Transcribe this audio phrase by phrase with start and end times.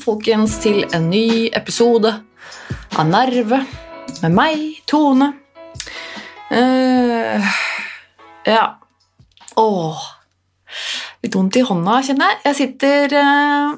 [0.00, 2.10] folkens til en ny episode
[2.96, 3.62] av Nerve
[4.22, 5.32] med meg, Tone.
[6.46, 7.42] Uh,
[8.46, 8.66] ja
[9.58, 10.04] Åh.
[11.24, 12.38] Litt vondt i hånda, kjenner jeg.
[12.44, 13.72] Jeg sitter uh,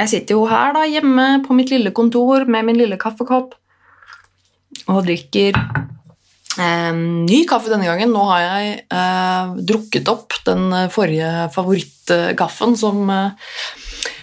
[0.00, 3.52] Jeg sitter jo her da, hjemme på mitt lille kontor med min lille kaffekopp
[4.86, 5.56] og drikker
[6.60, 8.12] eh, ny kaffe denne gangen.
[8.12, 13.54] Nå har jeg uh, drukket opp den forrige favorittkaffen som eh,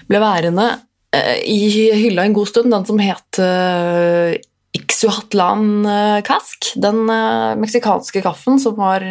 [0.09, 0.67] ble værende
[1.15, 4.39] eh, i hylla en god stund, den som het eh,
[4.73, 5.85] Ixuhatlan
[6.25, 6.73] Kask.
[6.81, 9.05] Den eh, meksikanske kaffen som var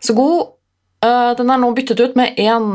[0.00, 0.52] så god.
[1.06, 2.72] Den er nå byttet ut med en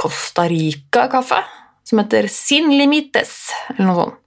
[0.00, 1.40] Costa Rica-kaffe
[1.84, 4.20] som heter Sin Limites, eller noe sånt.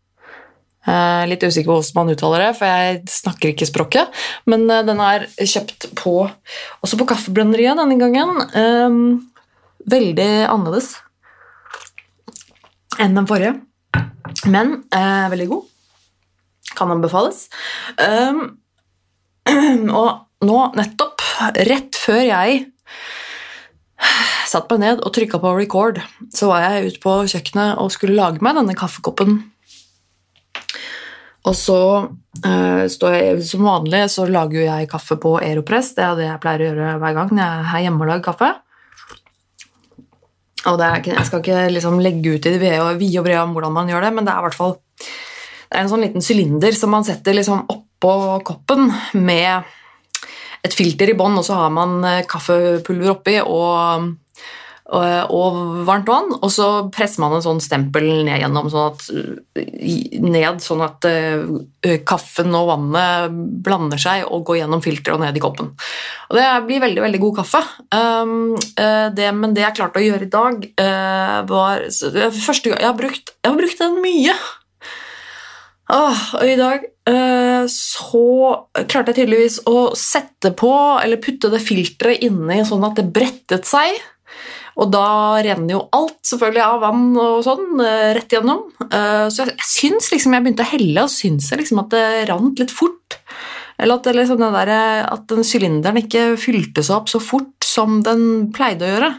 [1.32, 4.20] Litt usikker på hvordan man uttaler det, for jeg snakker ikke språket.
[4.48, 6.14] Men den er kjøpt på,
[6.86, 9.26] også på Kaffebrenneriet denne gangen.
[9.92, 10.96] Veldig annerledes
[13.02, 13.54] enn den forrige,
[14.50, 15.66] men eh, veldig god.
[16.78, 17.46] Kan anbefales.
[18.02, 18.58] Um,
[20.00, 21.22] og nå, nettopp,
[21.70, 22.66] rett før jeg
[24.48, 26.02] satte meg ned og trykka på record,
[26.34, 29.40] så var jeg ute på kjøkkenet og skulle lage meg denne kaffekoppen.
[31.48, 35.94] Og så uh, står jeg Som vanlig så lager jeg kaffe på Aeropress.
[35.96, 38.26] Det er det jeg pleier å gjøre hver gang når jeg er hjemme og lager
[38.26, 38.50] kaffe.
[40.68, 42.62] Og er, jeg skal ikke liksom legge ut i det
[43.00, 44.78] vide og brede om hvordan man gjør det, men det er i hvert fall
[45.68, 48.14] det er en sånn liten sylinder som man setter liksom oppå
[48.48, 48.88] koppen
[49.20, 49.68] med
[50.64, 54.08] et filter i bånn, og så har man eh, kaffepulver oppi og,
[54.88, 59.08] og, og varmt vann, og så presser man en sånn stempel ned gjennom, sånn at,
[60.24, 65.36] ned, sånn at eh, kaffen og vannet blander seg og går gjennom filteret og ned
[65.36, 65.74] i koppen.
[66.30, 67.64] Og det blir veldig, veldig god kaffe.
[67.92, 71.84] Um, eh, det, men det jeg klarte å gjøre i dag, eh, var
[72.40, 74.40] første gang jeg har brukt, jeg har brukt den mye.
[75.88, 78.28] Åh, og i dag eh, så
[78.76, 83.68] klarte jeg tydeligvis å sette på, eller putte det filteret inni sånn at det brettet
[83.68, 83.96] seg.
[84.78, 88.68] Og da renner jo alt selvfølgelig av vann og sånn eh, rett gjennom.
[88.86, 91.94] Eh, så jeg, jeg syns liksom jeg begynte å helle, og syns jeg liksom at
[91.96, 93.18] det rant litt fort.
[93.78, 94.72] Eller at, liksom den der,
[95.06, 99.12] at den sylinderen ikke fylte seg opp så fort som den pleide å gjøre.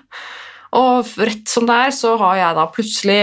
[0.78, 3.22] Og rett som det er, så har jeg da plutselig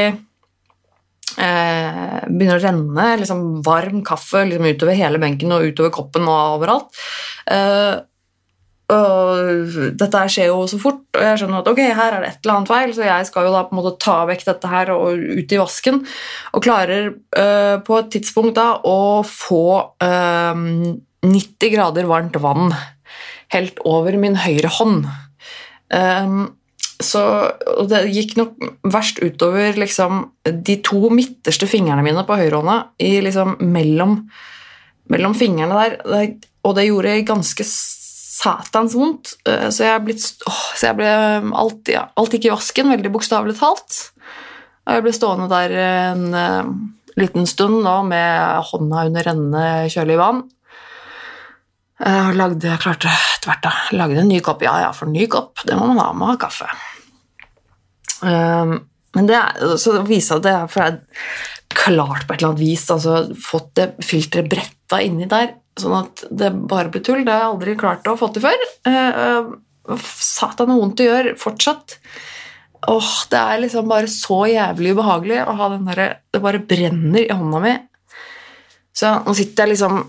[1.36, 6.58] eh, begynner å renne liksom varm kaffe liksom utover hele benken og utover koppen og
[6.58, 7.04] overalt.
[7.52, 7.94] Eh,
[8.94, 12.44] og dette skjer jo så fort, og jeg skjønner at ok, her er det et
[12.44, 14.92] eller annet feil, så jeg skal jo da på en måte ta vekk dette her
[14.94, 16.04] og ut i vasken,
[16.54, 19.66] og klarer uh, på et tidspunkt da å få
[20.06, 20.62] uh,
[21.26, 22.70] 90 grader varmt vann
[23.56, 25.10] helt over min høyre hånd.
[25.90, 26.46] Um,
[27.02, 27.22] så
[27.90, 33.58] det gikk nok verst utover liksom, de to midterste fingrene mine på høyrehånda, i liksom
[33.66, 34.20] mellom,
[35.12, 36.36] mellom fingrene der,
[36.66, 37.66] og det gjorde ganske
[38.36, 39.36] satans vondt.
[39.48, 41.14] Eh, Så jeg, blitt, åh, så jeg ble
[41.56, 44.02] alt, ja, alt gikk i vasken, veldig bokstavelig talt.
[44.86, 46.68] Og jeg ble stående der en uh,
[47.18, 50.44] liten stund nå med hånda under rennende kjølig vann.
[52.06, 54.62] Eh, lagde, jeg klarte etter hvert da, lagde en ny kopp.
[54.66, 56.68] Ja, ja, for en ny kopp, det må man ha med kaffe.
[58.22, 58.78] Um,
[59.16, 59.40] men det
[59.80, 61.00] så det viser at det er
[61.76, 66.24] klart på et eller annet vis altså, fått det filteret bretta inni der, sånn at
[66.32, 67.24] det bare blir tull.
[67.26, 68.66] Det har jeg aldri klart å få til før.
[68.88, 69.52] Uh,
[69.92, 71.98] uh, Satan har vondt å gjøre fortsatt.
[72.92, 77.24] Åh, det er liksom bare så jævlig ubehagelig å ha den derre Det bare brenner
[77.24, 77.74] i hånda mi.
[78.96, 80.04] Så nå sitter jeg liksom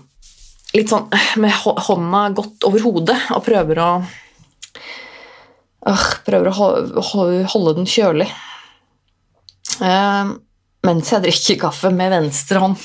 [0.77, 1.07] litt sånn
[1.41, 1.55] med
[1.87, 3.89] hånda godt over hodet og prøver å
[5.87, 8.27] øh, Prøver å ho- ho- holde den kjølig.
[9.81, 10.35] Uh,
[10.87, 12.77] mens jeg drikker kaffe med venstre hånd.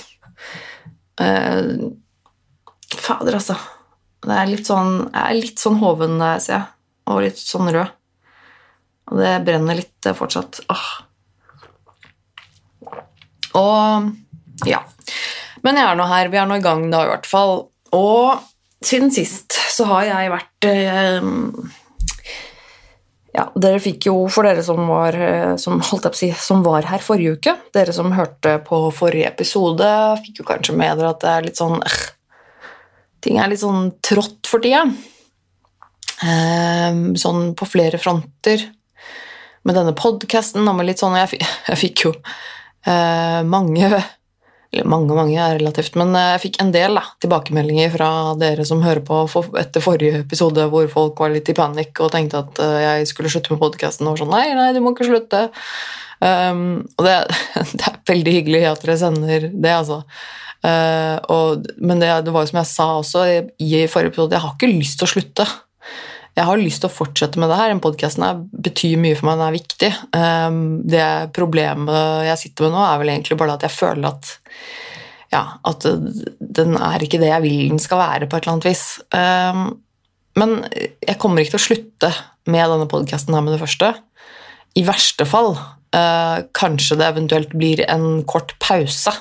[1.22, 1.68] Eh,
[3.00, 3.56] fader, altså.
[4.22, 6.68] Det er litt sånn, jeg er litt sånn hoven ser jeg.
[7.10, 7.90] Og litt sånn rød.
[9.10, 10.62] Og det brenner litt eh, fortsatt.
[10.70, 10.86] Åh.
[13.58, 14.12] Og
[14.68, 14.80] ja.
[15.62, 16.30] Men jeg er nå her.
[16.32, 17.54] Vi er nå i gang, da, i hvert fall.
[17.92, 18.40] Og
[18.82, 21.26] siden sist så har jeg vært eh,
[23.32, 25.80] Ja, dere fikk jo, for dere som var, eh, som,
[26.16, 29.92] si, som var her forrige uke, dere som hørte på forrige episode,
[30.24, 32.02] fikk jo kanskje med dere at det er litt sånn øh,
[33.22, 34.84] Ting er litt sånn trått for tida.
[36.22, 38.64] Eh, sånn på flere fronter.
[39.62, 41.38] Med denne podkasten og med litt sånn Jeg,
[41.70, 43.86] jeg fikk jo eh, mange
[44.72, 48.06] eller mange, mange er relativt, men jeg fikk en del da, tilbakemeldinger fra
[48.40, 49.18] dere som hører på
[49.60, 53.52] etter forrige episode, hvor folk var litt i panikk og tenkte at jeg skulle slutte
[53.52, 55.42] med podkasten, og sånn Nei, nei, du må ikke slutte.
[56.22, 57.18] Um, og det,
[57.74, 60.00] det, er veldig hyggelig at dere sender det, altså.
[60.62, 63.26] Uh, og, men det, det, var jo som jeg sa også
[63.58, 65.46] i, forrige episode, jeg har ikke lyst til å slutte
[66.32, 67.68] jeg har lyst til å fortsette med det her.
[67.74, 69.90] Den podkasten betyr mye for meg, den er viktig.
[70.16, 74.30] Ehm, det problemet jeg sitter med nå, er vel egentlig bare at jeg føler at
[75.32, 75.84] ja, at
[76.40, 78.86] den er ikke det jeg vil den skal være, på et eller annet vis.
[79.16, 79.66] Ehm,
[80.40, 82.12] men jeg kommer ikke til å slutte
[82.48, 83.92] med denne podkasten her med det første.
[84.80, 89.12] I verste fall eh, kanskje det eventuelt blir en kort pause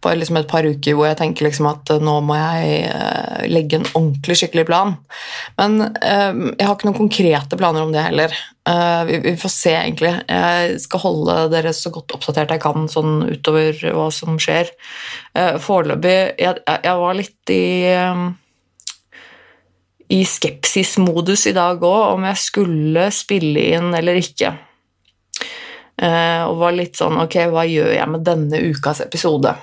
[0.00, 3.42] på liksom et par uker hvor jeg tenker liksom at eh, nå må jeg uh,
[3.50, 4.94] legge en ordentlig skikkelig plan.
[5.60, 8.40] Men uh, jeg har ikke noen konkrete planer om det heller.
[8.70, 10.10] Vi, får se, egentlig.
[10.28, 14.68] Jeg skal holde dere så godt oppdatert jeg kan sånn utover hva som skjer.
[15.64, 17.64] Foreløpig jeg, jeg, var litt i
[20.12, 24.52] i skepsismodus i dag òg, om jeg skulle spille inn eller ikke.
[26.04, 29.56] Og var litt sånn Ok, hva gjør jeg med denne ukas episode?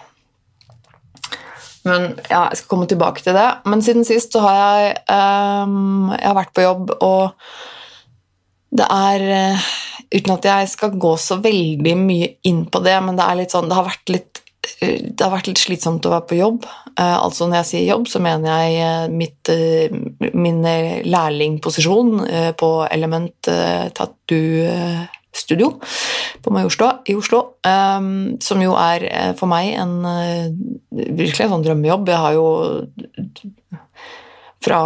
[1.87, 3.47] Men ja, jeg skal komme tilbake til det.
[3.69, 9.29] Men siden sist så har jeg, um, jeg har vært på jobb, og det er
[9.57, 9.69] uh,
[10.07, 13.75] Uten at jeg skal gå så veldig mye inn på det, men det sånn Det
[13.75, 14.39] har vært litt,
[14.79, 16.67] uh, det har vært litt slitsomt å være på jobb.
[16.93, 19.51] Uh, altså Når jeg sier jobb, så mener jeg mitt,
[20.33, 20.63] min
[21.07, 22.23] lærlingposisjon
[22.59, 23.51] på Element
[23.97, 24.67] Tattoo
[25.37, 25.71] studio
[26.43, 27.43] på Majorstua i Oslo.
[27.67, 30.47] Um, som jo er eh, for meg en uh,
[30.91, 32.09] virkelig en sånn drømmejobb.
[32.11, 32.47] Jeg har jo
[34.63, 34.79] fra,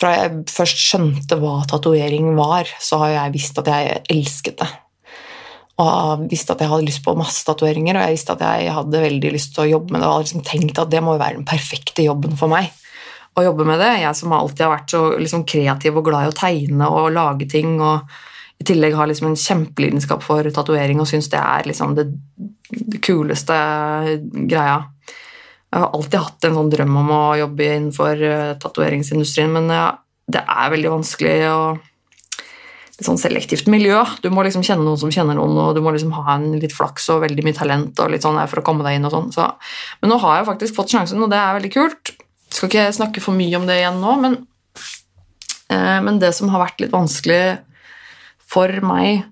[0.00, 4.70] fra jeg først skjønte hva tatovering var, så har jeg visst at jeg elsket det.
[5.82, 9.06] Og visst at jeg hadde lyst på masse tatoveringer, og jeg visste at jeg hadde
[9.06, 10.06] veldig lyst til å jobbe med det.
[10.06, 12.70] Og hadde liksom tenkt at det må være den perfekte jobben for meg
[13.32, 13.92] å jobbe med det.
[14.02, 17.48] Jeg som alltid har vært så liksom kreativ og glad i å tegne og lage
[17.50, 17.80] ting.
[17.80, 18.04] og
[18.62, 22.06] i tillegg har liksom en kjempelidenskap for tatovering og syns det er liksom det,
[22.70, 23.56] det, kuleste
[24.46, 24.82] greia.
[25.72, 29.86] Jeg har alltid hatt en sånn drøm om å jobbe innenfor uh, tatoveringsindustrien, men ja,
[30.32, 31.80] det er veldig vanskelig og
[32.92, 33.98] et sånn selektivt miljø.
[34.22, 36.74] Du må liksom kjenne noen som kjenner noen, og du må liksom ha en litt
[36.76, 39.32] flaks og veldig mye talent og litt sånn for å komme deg inn og sånn.
[39.34, 39.48] Så,
[40.02, 42.14] men nå har jeg faktisk fått sjansen, og det er veldig kult.
[42.52, 44.38] Jeg skal ikke snakke for mye om det igjen nå, men,
[45.72, 47.42] eh, men det som har vært litt vanskelig
[48.52, 49.22] for meg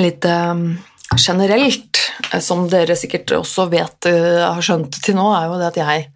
[0.00, 0.74] litt um,
[1.18, 2.00] generelt,
[2.32, 5.80] eh, som dere sikkert også vet uh, har skjønt til nå, er jo det at
[5.82, 6.08] jeg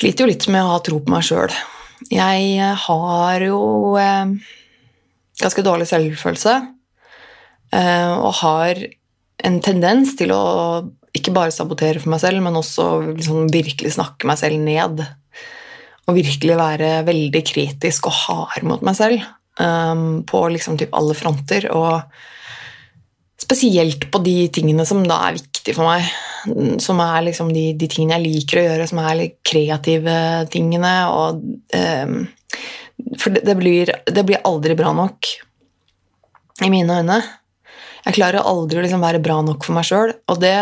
[0.00, 1.54] sliter jo litt med å ha tro på meg sjøl.
[2.10, 3.60] Jeg har jo
[3.98, 4.32] uh,
[5.40, 6.56] ganske dårlig selvfølelse
[7.74, 8.82] uh, og har
[9.40, 10.42] en tendens til å
[11.16, 12.86] ikke bare sabotere for meg selv, men også
[13.16, 15.02] liksom virkelig snakke meg selv ned
[16.10, 19.22] og virkelig være veldig kritisk og hard mot meg selv
[19.60, 21.68] um, på liksom typ alle fronter.
[21.74, 22.00] Og
[23.40, 26.10] spesielt på de tingene som da er viktige for meg.
[26.82, 30.18] Som er liksom de, de tingene jeg liker å gjøre, som er de kreative
[30.52, 30.94] tingene.
[31.12, 31.42] Og,
[31.76, 32.20] um,
[33.16, 35.32] for det, det, blir, det, blir, aldri bra nok
[36.64, 37.20] i mine øyne.
[38.06, 40.56] Jeg klarer aldri å liksom være bra nok for meg sjøl, og det,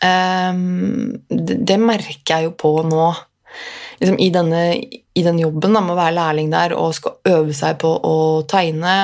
[0.00, 3.10] um, det, det merker jeg jo på nå
[4.00, 4.60] liksom, i, denne,
[5.14, 8.18] i den jobben da, med å være lærling der og skal øve seg på å
[8.50, 8.94] tegne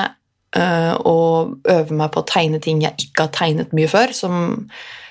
[0.57, 4.55] øh, og øve meg på å tegne ting jeg ikke har tegnet mye før, som,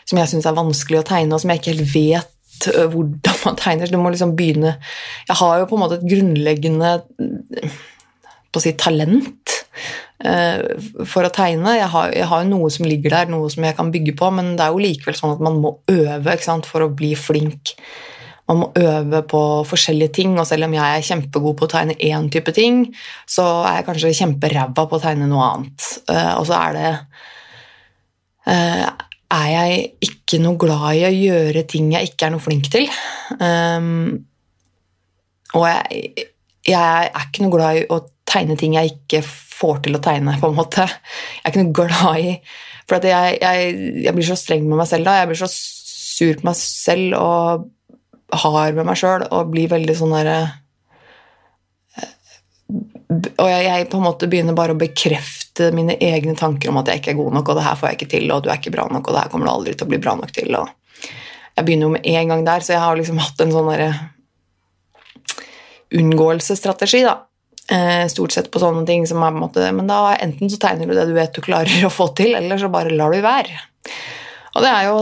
[0.05, 3.45] som jeg syns er vanskelig å tegne, og som jeg ikke helt vet øh, hvordan
[3.45, 3.87] man tegner.
[3.87, 4.79] Så Du må liksom begynne
[5.29, 6.97] Jeg har jo på en måte et grunnleggende
[8.51, 9.55] på å si talent
[10.17, 11.75] for å tegne.
[11.77, 14.55] Jeg har, jeg har, noe som ligger der, noe som jeg kan bygge på, men
[14.57, 17.75] det er jo likevel sånn at man må øve for å bli flink
[18.47, 21.97] man må øve på forskjellige ting, og selv om jeg er kjempegod på å tegne
[21.99, 22.85] én type ting,
[23.27, 25.89] så er jeg kanskje kjemperæva på å tegne noe annet.
[26.07, 26.93] Uh, og så er det
[28.53, 28.87] uh,
[29.35, 32.87] Er jeg ikke noe glad i å gjøre ting jeg ikke er noe flink til.
[33.41, 34.23] Um,
[35.59, 36.29] og jeg,
[36.69, 40.39] jeg, er ikke noe glad i å tegne ting jeg ikke får til å tegne,
[40.39, 40.87] på en måte.
[40.87, 42.37] Jeg er ikke noe glad i
[42.87, 45.17] For jeg, jeg, jeg blir så streng med meg selv da.
[45.19, 47.73] Jeg blir så sur på meg selv og
[48.33, 50.39] har med meg sjøl, og blir veldig sånn derre
[51.97, 52.17] eh,
[53.39, 56.91] Og jeg, jeg, på en måte begynner bare å bekrefte mine egne tanker om at
[56.91, 58.59] jeg ikke er god nok, og det her får jeg ikke til, og du er
[58.61, 60.59] ikke bra nok, og det her kommer du aldri til å bli bra nok til.
[60.59, 61.09] og
[61.55, 63.95] Jeg begynner jo med en gang der, så jeg har liksom hatt en sånn derre
[65.97, 67.21] unngåelsesstrategi, da.
[67.73, 70.59] Eh, stort sett på sånne ting som er på en måte Men da enten så
[70.63, 73.19] tegner du det du vet du klarer å få til, eller så bare lar du
[73.25, 73.59] være.
[74.57, 74.97] Og det er jo,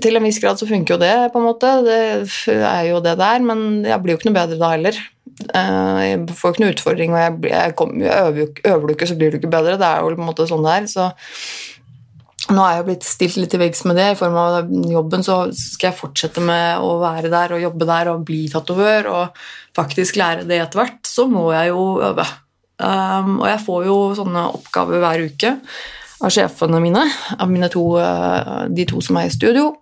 [0.00, 1.74] Til en viss grad så funker jo det, på en måte.
[1.84, 5.00] Det er jo det der, men jeg blir jo ikke noe bedre da heller.
[5.52, 9.16] Eh, jeg får ikke noe utfordring, og jeg, jeg, kom, jeg øver, du ikke, så
[9.18, 9.76] blir du ikke bedre.
[9.80, 10.88] Det er jo på en måte sånn det er.
[10.88, 11.10] Så
[12.46, 14.08] nå er jeg jo blitt stilt litt til veggs med det.
[14.14, 18.12] I form av jobben så skal jeg fortsette med å være der og jobbe der
[18.14, 21.00] og bli tatovør og faktisk lære det etter hvert.
[21.04, 22.26] Så må jeg jo øve.
[22.76, 25.54] Um, og jeg får jo sånne oppgaver hver uke
[26.24, 27.02] av sjefene mine,
[27.38, 29.74] av mine to, eh, de to som er i studio,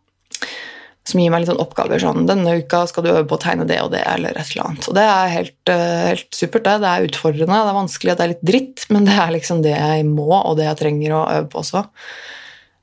[1.04, 3.66] som gir meg litt sånn oppgaver sånn 'Denne uka skal du øve på å tegne
[3.68, 4.88] det og det', eller et eller annet.
[4.88, 6.80] Og det er helt, eh, helt supert, det.
[6.80, 9.76] Det er utfordrende, det er vanskelig, det er litt dritt, men det er liksom det
[9.76, 11.86] jeg må, og det jeg trenger å øve på også.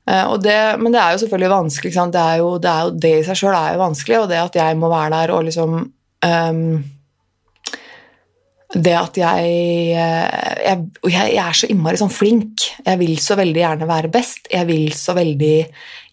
[0.04, 1.92] Og det, men det er jo selvfølgelig vanskelig.
[2.10, 4.38] Det er jo, det, er jo, det i seg sjøl er jo vanskelig, og det
[4.38, 5.92] at jeg må være der og liksom
[6.24, 6.84] um,
[8.72, 9.48] det at jeg,
[9.92, 12.64] eh, jeg, jeg er så innmari sånn flink.
[12.86, 14.48] Jeg vil så veldig gjerne være best.
[14.52, 15.56] Jeg vil så veldig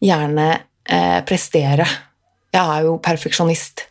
[0.04, 1.88] gjerne eh, prestere.
[2.51, 3.86] Jeg er jo perfeksjonist.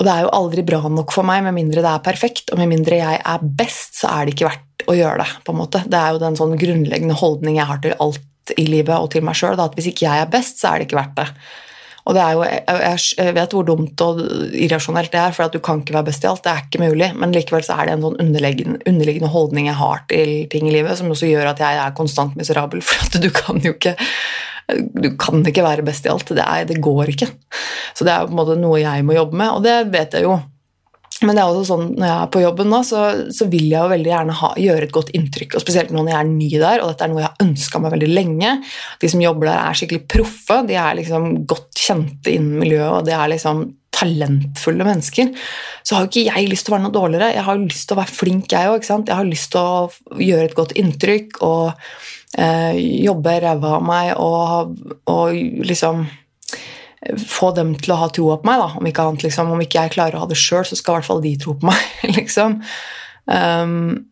[0.00, 2.50] Og det er jo aldri bra nok for meg med mindre det er perfekt.
[2.50, 5.30] Og med mindre jeg er best, så er det ikke verdt å gjøre det.
[5.44, 5.84] på en måte.
[5.86, 9.22] Det er jo den sånn grunnleggende holdning jeg har til alt i livet og til
[9.26, 9.60] meg sjøl.
[9.60, 11.28] At hvis ikke jeg er best, så er det ikke verdt det.
[12.10, 15.94] Og jo, jeg vet hvor dumt og irrasjonelt det er, for at du kan ikke
[15.94, 16.42] være best i alt.
[16.42, 19.78] Det er ikke mulig, men likevel så er det en sånn underliggende, underliggende holdning jeg
[19.78, 23.20] har til ting i livet, som også gjør at jeg er konstant miserabel, for at
[23.22, 23.96] du kan jo ikke
[24.70, 26.30] du kan ikke være best i alt.
[26.30, 27.30] Det, er, det går ikke.
[27.94, 30.28] Så det er på en måte noe jeg må jobbe med, og det vet jeg
[30.28, 30.36] jo
[31.20, 33.00] men det er også sånn, når jeg er på jobben, da, så,
[33.36, 35.56] så vil jeg jo veldig gjerne ha, gjøre et godt inntrykk.
[35.58, 37.92] og Spesielt når jeg er ny der, og dette er noe jeg har ønska meg
[37.96, 38.54] veldig lenge.
[39.02, 40.62] De som jobber der, er skikkelig proffe.
[40.70, 43.66] De er liksom godt kjente innen miljøet, og de er liksom
[44.00, 45.34] talentfulle mennesker.
[45.84, 47.34] Så har jo ikke jeg lyst til å være noe dårligere.
[47.34, 48.88] Jeg har jo lyst til å være flink, jeg òg.
[48.88, 51.66] Jeg har lyst til å gjøre et godt inntrykk og
[52.38, 54.74] eh, jobbe ræva av meg og,
[55.10, 55.36] og
[55.68, 56.06] liksom
[57.00, 58.60] få dem til å ha troa på meg.
[58.60, 58.68] Da.
[58.76, 59.52] Om, ikke annet, liksom.
[59.54, 61.56] Om ikke jeg klarer å ha det sjøl, så skal i hvert fall de tro
[61.58, 61.84] på meg.
[62.18, 62.60] liksom.
[63.30, 64.10] Um,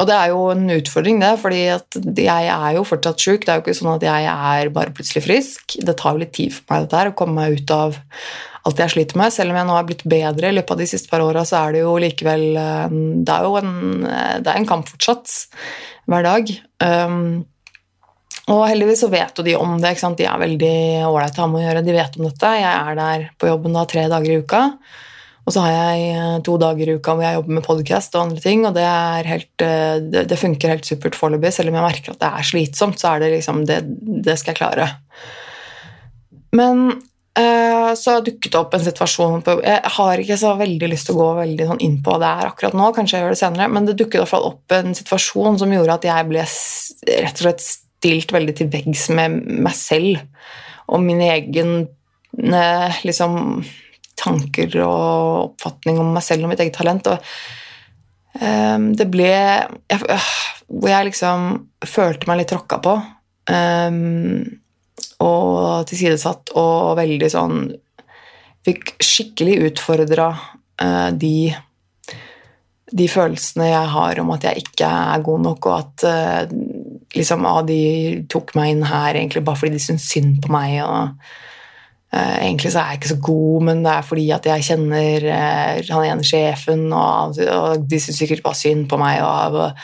[0.00, 3.44] og det er jo en utfordring, det, fordi jeg er jo fortsatt sjuk.
[3.44, 5.76] Det er jo ikke sånn at jeg er bare plutselig frisk.
[5.78, 8.00] Det tar jo litt tid for meg dette her, å komme meg ut av
[8.66, 9.34] alt jeg sliter med.
[9.34, 11.60] Selv om jeg nå er blitt bedre i løpet av de siste par åra, så
[11.60, 13.72] er det jo likevel Det er jo en,
[14.42, 15.36] det er en kamp fortsatt
[16.10, 16.50] hver dag.
[16.82, 17.44] Um,
[18.50, 19.92] og heldigvis så vet jo de om det.
[19.92, 20.18] ikke sant?
[20.18, 20.74] De er veldig
[21.06, 21.84] ålreite å ha med å gjøre.
[21.86, 22.52] De vet om dette.
[22.58, 24.62] Jeg er der på jobben da tre dager i uka.
[25.42, 28.24] Og så har jeg eh, to dager i uka hvor jeg jobber med podkast og
[28.26, 28.64] andre ting.
[28.66, 31.54] Og det, er helt, eh, det, det funker helt supert foreløpig.
[31.54, 33.78] Selv om jeg merker at det er slitsomt, så er det liksom Det,
[34.26, 34.88] det skal jeg klare.
[36.58, 36.82] Men
[37.38, 41.16] eh, så dukket det opp en situasjon på Jeg har ikke så veldig lyst til
[41.16, 43.40] å gå veldig sånn inn på hva det er akkurat nå, kanskje jeg gjør det
[43.40, 47.66] senere, men det dukket opp en situasjon som gjorde at jeg ble rett og slett
[48.02, 50.18] stilt veldig til veggs med meg selv
[50.92, 51.74] og min egen
[52.36, 53.62] eh, liksom,
[54.18, 57.08] tanker og oppfatning om meg selv og mitt eget talent.
[57.08, 60.20] Og um, det ble jeg,
[60.66, 61.46] Hvor jeg liksom
[61.86, 62.96] følte meg litt tråkka på.
[63.50, 64.42] Um,
[65.22, 67.64] og tilsidesatt og veldig sånn
[68.62, 71.50] Fikk skikkelig utfordra uh, de
[72.92, 76.52] de følelsene jeg har om at jeg ikke er god nok, og at uh,
[77.16, 77.80] liksom, ah, de
[78.32, 80.78] tok meg inn her egentlig bare fordi de syntes synd på meg.
[80.84, 81.12] og
[82.14, 85.28] uh, Egentlig så er jeg ikke så god, men det er fordi at jeg kjenner
[85.28, 89.20] uh, han ene sjefen, og, og de syns sikkert bare synd på meg.
[89.26, 89.76] og,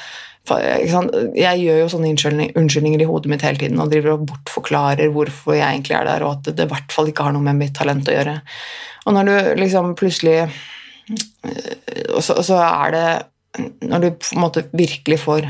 [0.48, 2.08] jeg gjør jo sånne
[2.56, 6.24] unnskyldninger i hodet mitt hele tiden og driver og bortforklarer hvorfor jeg egentlig er der,
[6.24, 8.38] og at det i hvert fall ikke har noe med mitt talent å gjøre.
[9.04, 10.38] Og når du liksom plutselig
[12.14, 13.06] og så, og så, er det
[13.88, 15.46] Når du på en måte virkelig får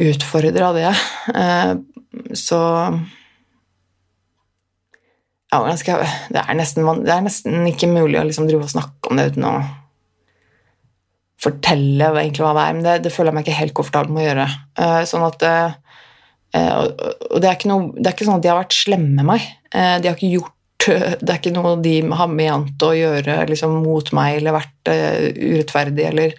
[0.00, 0.92] utfordra det,
[1.34, 1.72] eh,
[2.36, 2.60] så
[5.50, 9.10] ja, skal, det, er nesten, det, er nesten, ikke mulig å liksom drive og snakke
[9.10, 9.54] om det uten å
[11.40, 14.22] fortelle egentlig hva det er, men det, det føler jeg meg ikke helt komfortabel med
[14.22, 14.46] å gjøre.
[14.84, 15.76] Eh, sånn at eh,
[16.52, 19.44] Og det er, noe, det er, ikke sånn at de har vært slemme med meg.
[19.70, 20.56] De har ikke gjort
[21.22, 26.06] det er ikke noe de har ment å gjøre liksom, mot meg eller vært urettferdig
[26.08, 26.34] eller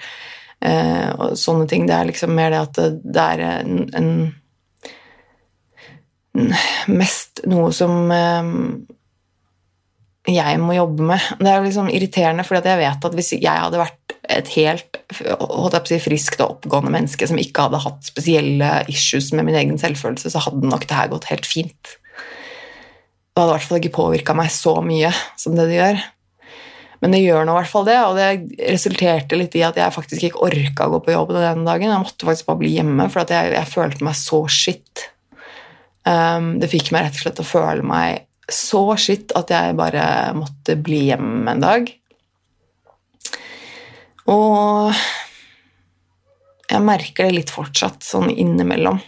[0.66, 1.88] uh, sånne ting.
[1.90, 4.14] Det er liksom mer det at det, er en, en,
[6.88, 8.52] Mest noe som uh,
[10.32, 11.32] jeg må jobbe med.
[11.42, 15.00] Det er liksom irriterende, for jeg vet at hvis jeg hadde vært et helt
[15.90, 20.32] si, friskt og oppgående menneske som ikke hadde hatt spesielle issues med min egen selvfølelse,
[20.32, 21.98] så hadde nok det her gått helt fint
[23.32, 26.02] det hadde i hvert fall ikke påvirka meg så mye som det det gjør.
[27.02, 29.94] Men det gjør nå i hvert fall det, og det resulterte litt i at jeg
[29.96, 31.90] faktisk ikke orka å gå på jobb den dagen.
[31.90, 35.08] Jeg måtte faktisk bare bli hjemme, for jeg, jeg, følte meg så skitt.
[36.06, 40.04] Um, det fikk meg rett og slett å føle meg så skitt at jeg bare
[40.38, 41.90] måtte bli hjemme en dag.
[44.30, 44.94] Og
[46.72, 49.02] jeg merker det litt fortsatt, sånn innimellom.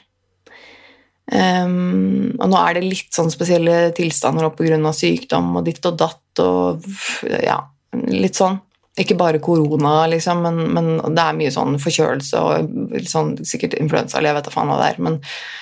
[1.33, 4.91] Um, og nå er det litt sånn spesielle tilstander pga.
[4.91, 6.83] sykdom og ditt og datt og
[7.21, 7.61] ja,
[7.93, 8.59] litt sånn.
[8.99, 14.19] Ikke bare korona, liksom, men, men, det er mye sånn forkjølelse og sånn, sikkert influensa,
[14.19, 14.99] eller jeg vet da faen hva det er.
[15.01, 15.17] Men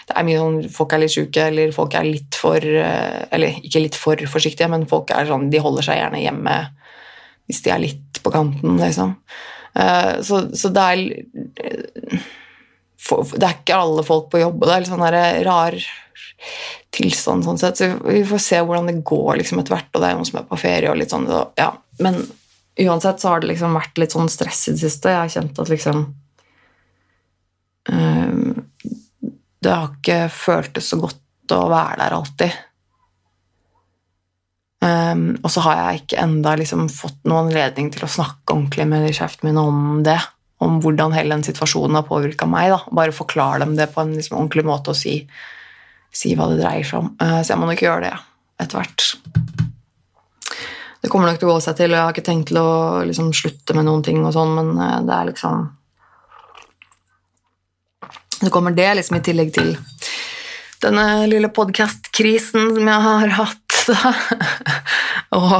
[0.09, 3.61] det er mye sånn folk er litt sjuke, eller folk er litt for eh, Eller
[3.63, 6.59] ikke litt for forsiktige, men folk er sånn De holder seg gjerne hjemme
[7.51, 9.15] hvis de er litt på kanten, liksom.
[9.75, 11.01] Uh, så, så, det er
[12.99, 15.07] Det er ikke alle folk på jobb, og det er litt sånn
[15.47, 15.79] rar
[16.91, 17.79] tilstand sånn sett.
[17.79, 20.41] Så vi får se hvordan det går liksom etter hvert, og det er noen som
[20.41, 21.27] er på ferie og litt sånn.
[21.29, 21.71] Så, ja.
[22.01, 22.23] Men
[22.79, 25.13] uansett så har det liksom vært litt sånn stress i det siste.
[25.13, 26.03] Jeg har kjent at liksom
[27.91, 28.65] um,
[29.61, 32.59] Det har ikke føltes så godt å være der alltid.
[34.81, 38.87] Um, og så har jeg ikke enda liksom fått noen anledning til å snakke ordentlig
[38.89, 40.17] med de min om det.
[40.61, 42.71] Om hvordan hele den situasjonen har påvirka meg.
[42.73, 42.81] Da.
[42.93, 45.19] Bare forklare dem det på en liksom, ordentlig måte og si,
[46.13, 47.13] si, hva det dreier seg om.
[47.21, 48.17] Uh, så jeg må nok gjøre det
[48.61, 49.40] etter hvert
[51.01, 52.71] det kommer nok til å gå seg til, og jeg har ikke tenkt til å
[53.07, 55.69] liksom, slutte med noen ting, og sånn, men eh, det er liksom
[58.41, 59.75] Så kommer det liksom i tillegg til
[60.81, 63.75] denne lille podkast-krisen som jeg har hatt,
[65.37, 65.51] og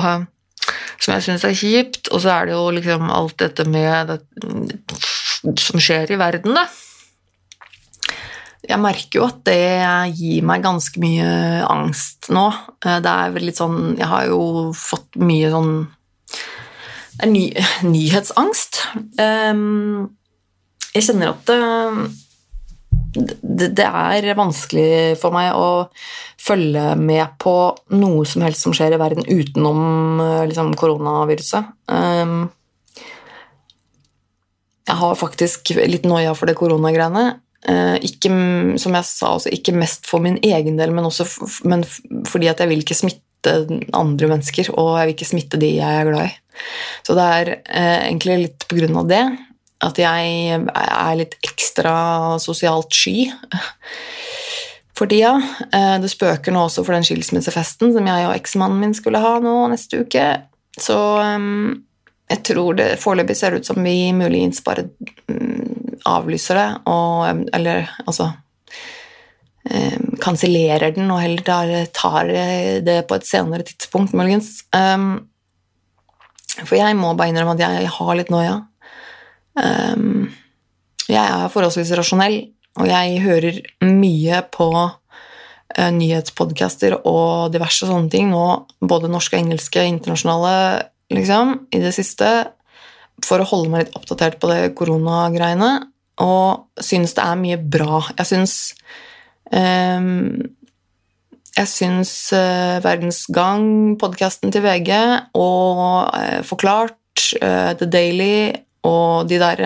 [0.97, 2.09] som jeg syns er kjipt.
[2.09, 6.65] Og så er det jo liksom alt dette med det som skjer i verden, da
[8.71, 11.27] jeg merker jo at det gir meg ganske mye
[11.67, 12.47] angst nå.
[12.85, 15.75] Eh, det er litt sånn Jeg har jo fått mye sånn
[17.27, 17.45] ny,
[17.93, 18.81] nyhetsangst.
[19.21, 20.09] Ehm,
[20.91, 21.51] jeg kjenner at
[23.11, 25.89] det, det, er vanskelig for meg å
[26.39, 27.55] følge med på
[27.99, 31.71] noe som helst som skjer i verden utenom eh, liksom, koronaviruset.
[31.91, 32.49] Ehm,
[34.87, 37.25] jeg har faktisk litt noia for det koronagreiene.
[37.69, 38.31] Eh, ikke,
[38.81, 41.27] som jeg sa, også, ikke mest for min egen del, men også
[41.69, 41.85] men
[42.29, 43.53] fordi at jeg vil ikke smitte
[43.97, 46.35] andre mennesker, og jeg vil ikke smitte de jeg er glad i.
[47.05, 49.23] Så det er eh, egentlig litt på grunn av det
[49.81, 51.93] at jeg er litt ekstra
[52.41, 53.25] sosialt sky
[54.97, 55.33] for tida.
[55.73, 59.37] Eh, det spøker nå også for den skilsmissefesten som jeg og eksmannen min skulle ha
[59.41, 60.27] nå neste uke.
[60.77, 61.81] Så um,
[62.31, 64.85] jeg tror det foreløpig ser ut som vi muligens bare
[65.27, 65.70] mm,
[66.07, 72.31] avlyser det, og, eller altså um, kansellerer den og heller tar, tar,
[72.85, 74.61] det på et senere tidspunkt, muligens.
[74.75, 75.27] Um,
[76.61, 78.59] for jeg må bare innrømme at jeg har litt noia.
[79.55, 80.31] Um,
[81.11, 82.41] jeg er forholdsvis rasjonell,
[82.79, 88.45] og jeg hører mye på uh, nyhetspodcaster og diverse sånne ting nå,
[88.79, 90.55] både norske engelske, internasjonale
[91.11, 92.31] liksom, i det siste
[93.25, 95.71] for å holde meg litt oppdatert på det koronagreiene,
[96.19, 98.01] og synes det er mye bra.
[98.17, 98.55] Jeg syns
[99.51, 100.41] um,
[101.57, 104.91] Jeg syns uh, Verdens Gang, podkasten til VG,
[105.35, 106.99] og uh, Forklart,
[107.41, 108.51] uh, The Daily
[108.83, 109.61] og de der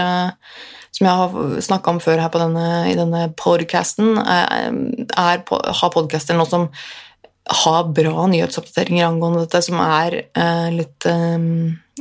[0.95, 4.71] som jeg har snakka om før her denne, i denne podcasten, er,
[5.11, 6.69] har podcaster nå som
[7.45, 11.37] har bra nyhetsoppdateringer angående dette, som er eh, litt eh,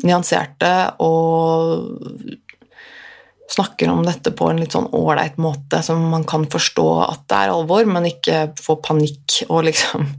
[0.04, 0.72] nyanserte
[1.04, 1.90] og
[3.54, 7.40] snakker om dette på en litt sånn ålreit måte, som man kan forstå at det
[7.40, 10.10] er alvor, men ikke få panikk og liksom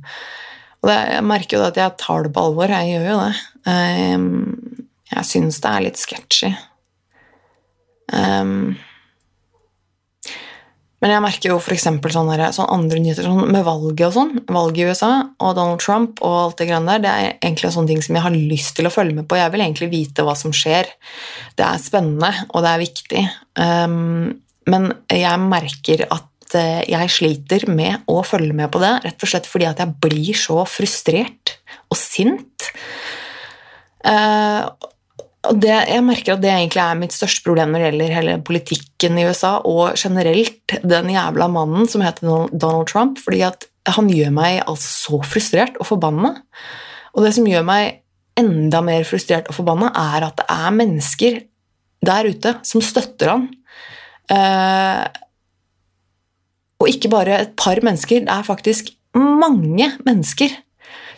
[0.86, 3.38] Og det, jeg merker jo at jeg tar det på alvor, jeg gjør jo det.
[3.72, 4.26] Eh,
[5.16, 6.52] jeg syns det er litt sketchy.
[8.14, 8.76] Um,
[11.06, 11.84] men jeg merker jo f.eks.
[11.86, 16.18] Sånne, sånne andre nyheter sånn med valget og sånn, valget i USA og Donald Trump
[16.26, 18.90] og alt det greiene der, det er egentlig sånne ting som jeg har lyst til
[18.90, 19.38] å følge med på.
[19.38, 20.90] Jeg vil egentlig vite hva som skjer.
[21.54, 23.22] Det er spennende, og det er viktig.
[23.62, 24.34] Um,
[24.74, 29.30] men jeg merker at uh, jeg sliter med å følge med på det, rett og
[29.30, 31.54] slett fordi at jeg blir så frustrert
[31.86, 32.72] og sint.
[34.02, 34.74] Uh,
[35.54, 39.20] det, jeg merker at det egentlig er mitt største problem når det gjelder hele politikken
[39.20, 44.32] i USA, og generelt den jævla mannen som heter Donald Trump, fordi at han gjør
[44.34, 46.34] meg altså så frustrert og forbanna.
[47.14, 48.02] Og det som gjør meg
[48.40, 51.38] enda mer frustrert og forbanna, er at det er mennesker
[52.06, 53.48] der ute som støtter han.
[54.32, 55.06] Eh,
[56.82, 60.52] og ikke bare et par mennesker, det er faktisk mange mennesker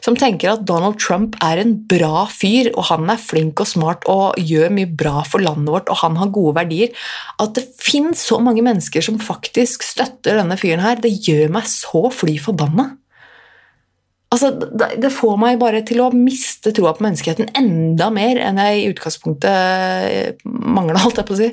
[0.05, 4.07] som tenker at Donald Trump er en bra fyr, og han er flink og smart
[4.12, 6.93] og gjør mye bra for landet vårt, og han har gode verdier.
[7.41, 11.69] At det fins så mange mennesker som faktisk støtter denne fyren her, det gjør meg
[11.71, 12.91] så fly forbanna.
[14.27, 18.81] Altså, det får meg bare til å miste troa på menneskeheten enda mer enn jeg
[18.81, 21.51] i utgangspunktet mangla, holdt jeg på å si.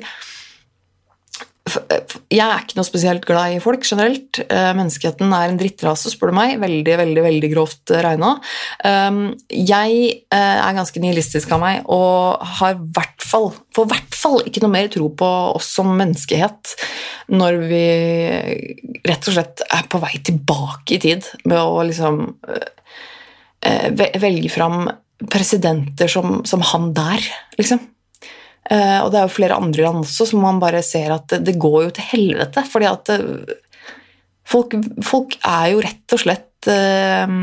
[1.65, 4.37] Jeg er ikke noe spesielt glad i folk generelt.
[4.43, 6.59] Eh, menneskeheten er en drittrase, spør du meg.
[6.61, 8.35] Veldig, veldig veldig grovt regna.
[8.85, 14.43] Um, jeg eh, er ganske nihilistisk av meg og har hvert fall, for hvert fall
[14.45, 16.75] ikke noe mer tro på oss som menneskehet
[17.33, 17.85] når vi
[19.07, 23.89] rett og slett er på vei tilbake i tid med å liksom eh,
[24.21, 24.85] velge fram
[25.31, 27.25] presidenter som, som han der,
[27.57, 27.81] liksom.
[28.65, 31.43] Uh, og det er jo flere andre land også som man bare ser at det,
[31.51, 32.63] det går jo til helvete.
[32.65, 33.53] Fordi at eh,
[34.47, 34.73] folk,
[35.05, 37.35] folk, er jo rett og slett uh,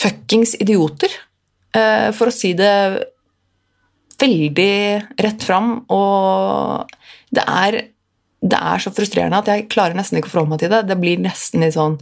[0.00, 1.14] fuckings idioter.
[1.72, 2.74] Uh, for å si det
[4.20, 4.74] veldig
[5.24, 5.72] rett fram.
[5.88, 6.92] Og
[7.32, 7.78] det er,
[8.44, 10.84] det er så frustrerende at jeg klarer nesten ikke å forholde meg til det.
[10.90, 11.96] Det blir nesten litt sånn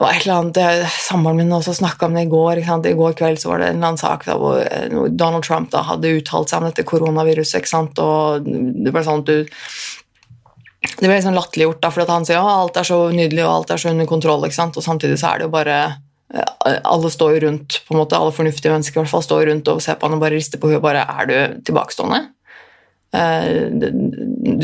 [0.00, 2.62] det var et eller annet, Samboeren min også snakka om det i går.
[2.64, 5.68] I går kveld så var det en eller annen sak da, hvor eh, Donald Trump
[5.74, 7.68] da, hadde uttalt seg om dette koronaviruset.
[8.00, 9.44] og Det ble sånn at du
[10.80, 13.82] det ble liksom latterliggjort, for han sier at alt er så nydelig og alt er
[13.82, 14.48] så under kontroll.
[14.48, 15.76] og Samtidig så er det jo bare
[16.32, 19.68] eh, Alle står jo rundt, på en måte, alle fornuftige mennesker hvert fall står rundt
[19.68, 20.80] og ser på han og bare rister på huet.
[20.80, 22.24] bare, Er du tilbakestående?
[23.12, 23.68] Eh,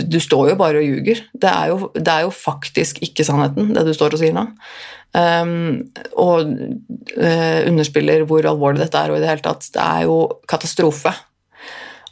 [0.06, 1.24] du står jo bare og ljuger.
[1.34, 1.52] Det,
[2.00, 4.48] det, er jo faktisk ikke sannheten, det du står og sier nå.
[5.16, 5.86] Um,
[6.20, 6.50] og
[7.16, 10.16] uh, underspiller hvor alvorlig dette er, og i det hele tatt Det er jo
[10.50, 11.12] katastrofe.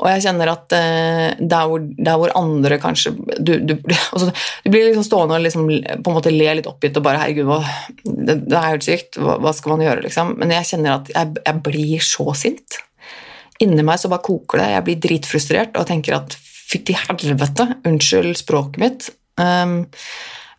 [0.01, 3.75] Og jeg kjenner at uh, der, hvor, der, hvor, andre kanskje Du, du,
[4.15, 4.31] altså,
[4.65, 7.51] du blir liksom stående og liksom, på en måte le litt oppgitt og bare 'Herregud,
[7.51, 7.61] hva,
[8.05, 9.21] det, det, er helt sykt.
[9.21, 10.35] Hva, hva, skal man gjøre?' liksom.
[10.41, 12.81] Men jeg kjenner at jeg, jeg blir så sint.
[13.63, 14.73] Inni meg så bare koker det.
[14.73, 19.83] Jeg blir dritfrustrert og tenker at fytti helvete, unnskyld språket mitt, um,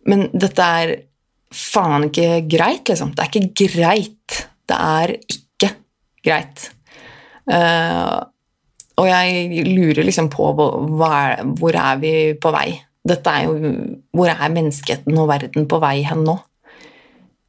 [0.06, 0.94] men dette er
[1.54, 3.14] faen ikke greit, liksom.
[3.16, 4.40] Det er ikke greit.
[4.66, 5.72] Det er ikke
[6.26, 6.70] greit.
[7.46, 8.24] Uh,
[8.96, 12.70] og jeg lurer liksom på er, hvor er vi på vei?
[13.06, 13.74] Dette er jo
[14.16, 16.38] Hvor er menneskeheten og verden på vei hen nå?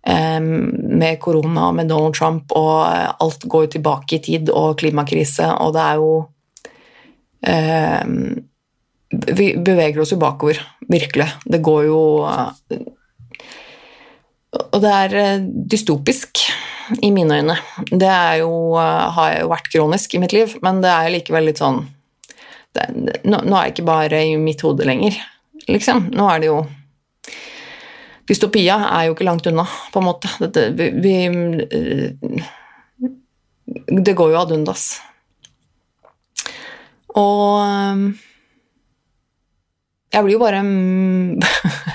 [0.06, 0.50] Um,
[1.00, 2.86] med korona, med Donald Trump, og
[3.18, 6.12] alt går jo tilbake i tid, og klimakrise, og det er jo
[8.06, 8.12] um,
[9.34, 11.26] Vi beveger oss jo bakover, virkelig.
[11.42, 11.98] Det går jo
[14.56, 16.44] og det er eh, dystopisk
[17.02, 17.56] i mine øyne.
[17.90, 21.62] Det jo, eh, har jo vært kronisk i mitt liv, men det er likevel litt
[21.62, 21.84] sånn
[22.76, 22.90] det,
[23.24, 25.16] nå, nå, er jeg ikke bare i mitt hode lenger,
[25.70, 26.10] liksom.
[26.16, 26.58] Nå er det jo
[28.26, 29.62] Dystopia er jo ikke langt unna,
[29.94, 30.28] på en måte.
[30.50, 31.12] Det, vi, vi,
[34.02, 34.88] det går jo ad undas.
[37.14, 38.02] Og eh,
[40.16, 40.64] jeg blir jo bare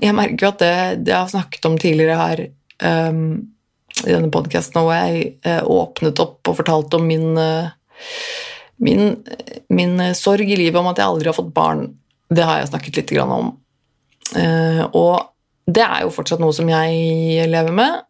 [0.00, 2.42] jeg, merker jo at det, det, jeg har snakket om tidligere her
[3.10, 3.20] um,
[4.04, 7.70] i denne podkasten, hvor jeg uh, åpnet opp og fortalte om min, uh,
[8.84, 9.14] min,
[9.72, 11.86] min sorg i livet om at jeg aldri har fått barn,
[12.34, 13.52] det har jeg snakket litt om.
[14.34, 15.14] Uh, og
[15.70, 18.02] det er jo fortsatt noe som jeg lever med,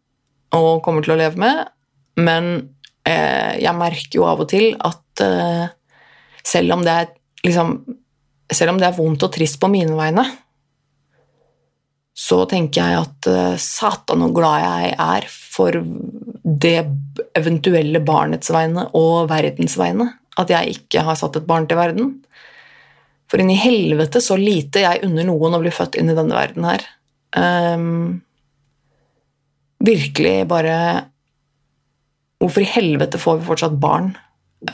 [0.55, 1.67] og kommer til å leve med,
[2.21, 2.55] men
[3.05, 5.21] jeg merker jo av og til at
[6.49, 7.11] selv om det er
[7.45, 7.75] liksom
[8.53, 10.25] selv om det er vondt og trist på mine vegne,
[12.15, 15.79] så tenker jeg at uh, satan så glad jeg er for
[16.65, 16.77] det
[17.35, 20.13] eventuelle barnets vegne og verdens vegne.
[20.39, 22.13] At jeg ikke har satt et barn til verden.
[23.31, 26.37] For inn i helvete så lite jeg unner noen å bli født inn i denne
[26.39, 26.87] verden her.
[27.35, 28.23] Um,
[29.83, 30.77] virkelig bare
[32.39, 34.11] Hvorfor i helvete får vi fortsatt barn?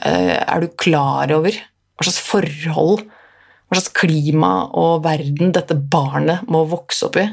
[0.02, 3.04] Uh, er du klar over hva slags forhold
[3.70, 7.26] hva slags klima og verden dette barnet må vokse opp i.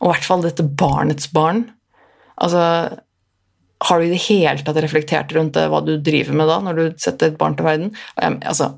[0.00, 1.64] Og i hvert fall dette barnets barn.
[2.40, 2.62] Altså,
[3.88, 6.76] har du i det hele tatt reflektert rundt det, hva du driver med da, når
[6.78, 7.94] du setter et barn til verden?
[8.20, 8.74] Jeg, altså,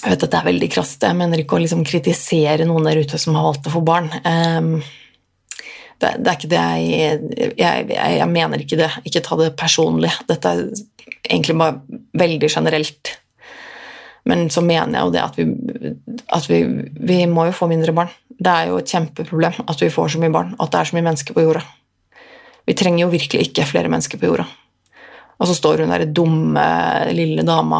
[0.00, 3.02] jeg vet at det er veldig krast, jeg mener ikke å liksom kritisere noen der
[3.04, 4.08] ute som har valgt å få barn.
[4.24, 4.78] Um,
[6.00, 8.88] det, det, er ikke det jeg, jeg, jeg, mener ikke det.
[9.04, 10.12] Ikke ta det personlig.
[10.30, 10.62] Dette er
[11.28, 13.12] egentlig bare veldig generelt.
[14.30, 15.46] Men så mener jeg jo det at vi,
[16.38, 16.62] at vi,
[17.10, 18.12] vi må jo få mindre barn.
[18.30, 20.96] Det er jo et kjempeproblem at vi får så mye barn, at det er så
[20.96, 21.64] mye mennesker på jorda.
[22.68, 24.46] Vi trenger jo virkelig ikke flere mennesker på jorda.
[25.40, 26.62] Og så står hun der dumme
[27.16, 27.78] lille dama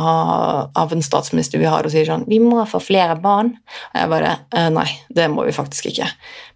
[0.73, 3.53] av en statsminister vi har, og sier sånn 'Vi må få flere barn.'
[3.93, 6.09] Og jeg bare eh, Nei, det må vi faktisk ikke.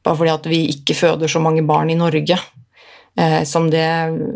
[0.02, 2.38] Bare fordi at vi ikke føder så mange barn i Norge
[3.46, 3.87] som det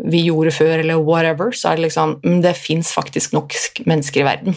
[0.07, 3.51] vi gjorde før, eller whatever, så er det liksom mm, Det fins faktisk nok
[3.83, 4.55] mennesker i verden.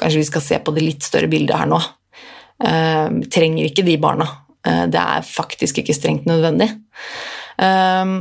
[0.00, 1.82] Kanskje vi skal se på det litt større bildet her nå.
[2.58, 4.26] Eh, trenger ikke de barna.
[4.66, 6.70] Eh, det er faktisk ikke strengt nødvendig.
[7.58, 8.16] Eh,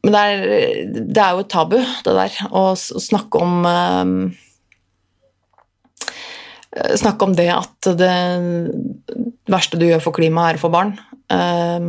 [0.00, 0.44] men det er,
[0.86, 4.32] det er, jo et tabu, det der, å, snakke om
[6.70, 8.14] Snakke om det at det
[9.50, 10.92] verste du gjør for klimaet, er å få barn.
[11.26, 11.88] Um,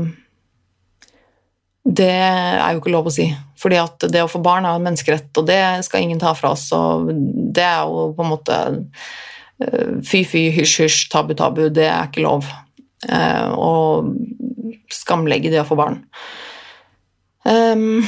[1.84, 3.28] det er jo ikke lov å si.
[3.62, 6.54] Fordi at det å få barn er en menneskerett, og det skal ingen ta fra
[6.54, 6.68] oss.
[6.78, 8.60] Og det er jo på en måte
[10.08, 11.68] fy-fy, hysj-hysj, tabu-tabu.
[11.74, 12.50] Det er ikke lov.
[13.02, 13.72] Å
[14.94, 16.00] skamlegge det å få barn.
[17.46, 18.02] Um,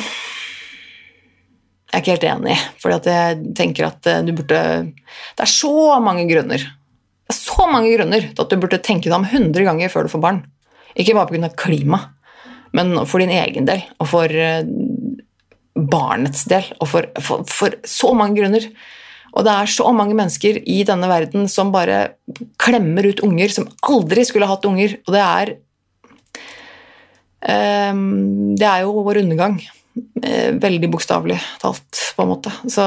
[1.93, 4.59] jeg er ikke helt enig, for jeg tenker at eh, du burde
[4.93, 9.09] Det er så mange grunner Det er så mange grunner til at du burde tenke
[9.09, 10.39] deg om 100 ganger før du får barn.
[10.97, 11.49] Ikke bare pga.
[11.57, 11.99] klima,
[12.73, 14.65] men for din egen del og for eh,
[15.73, 16.67] barnets del.
[16.81, 18.65] Og for, for, for så mange grunner.
[19.33, 22.19] Og det er så mange mennesker i denne verden som bare
[22.61, 24.99] klemmer ut unger som aldri skulle hatt unger.
[25.07, 25.55] Og det er
[27.43, 29.59] Ehm, det er jo vår undergang.
[30.23, 32.53] Eh, veldig bokstavelig talt, på en måte.
[32.71, 32.85] Så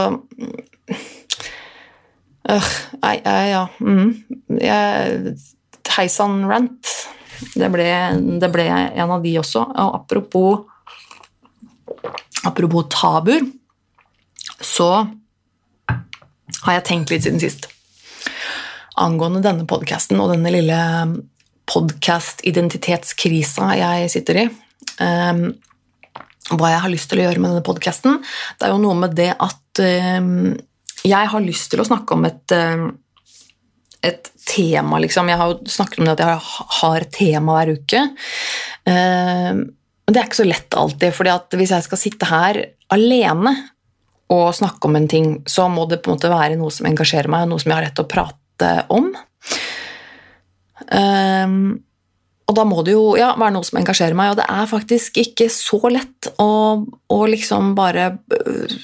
[2.50, 2.70] øh,
[3.02, 3.16] Nei,
[3.52, 4.08] ja mm,
[5.96, 6.94] Hei sann, rant.
[7.56, 7.86] Det ble,
[8.40, 9.62] det ble, en av de også.
[9.68, 10.52] Og apropos,
[12.48, 13.42] apropos tabuer,
[14.60, 14.90] så
[16.66, 17.62] har jeg tenkt litt siden sist
[18.96, 20.78] angående denne podkasten og denne lille
[21.68, 24.46] podkast-identitetskrisa jeg sitter i.
[25.02, 25.40] Um,
[26.54, 28.20] hva jeg har lyst til å gjøre med denne podkasten.
[28.56, 29.80] Det er jo noe med det at
[30.22, 30.54] um,
[31.06, 32.92] jeg har lyst til å snakke om et, um,
[34.04, 35.30] et tema, liksom.
[35.30, 38.02] Jeg har jo snakket om det at jeg har tema hver uke.
[38.86, 39.64] Men
[40.06, 42.60] det er ikke så lett alltid, at hvis jeg skal sitte her
[42.94, 43.54] alene
[44.30, 47.30] og snakke om en ting, så må det på en måte være noe som engasjerer
[47.30, 49.10] meg, noe som jeg har rett til å prate om.
[50.90, 51.58] Um,
[52.46, 55.18] og da må det jo ja, være noe som engasjerer meg, og det er faktisk
[55.18, 56.50] ikke så lett å,
[57.10, 58.04] å liksom bare
[58.36, 58.76] øh,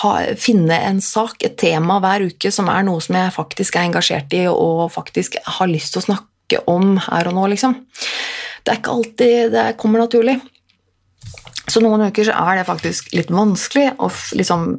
[0.00, 3.86] ha, finne en sak, et tema, hver uke som er noe som jeg faktisk er
[3.86, 7.78] engasjert i og faktisk har lyst til å snakke om her og nå, liksom.
[8.66, 10.40] Det er ikke alltid det kommer naturlig.
[11.70, 14.72] Så noen uker så er det faktisk litt vanskelig å liksom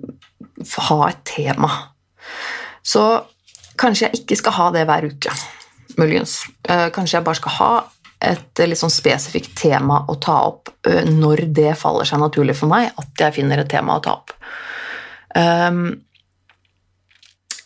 [0.90, 1.72] ha et tema.
[2.84, 3.04] Så
[3.80, 5.32] kanskje jeg ikke skal ha det hver uke
[5.98, 6.42] muligens.
[6.68, 7.72] Eh, kanskje jeg bare skal ha
[8.24, 12.72] et litt sånn spesifikt tema å ta opp eh, når det faller seg naturlig for
[12.72, 14.34] meg, at jeg finner et tema å ta opp.
[15.38, 15.86] Ehm,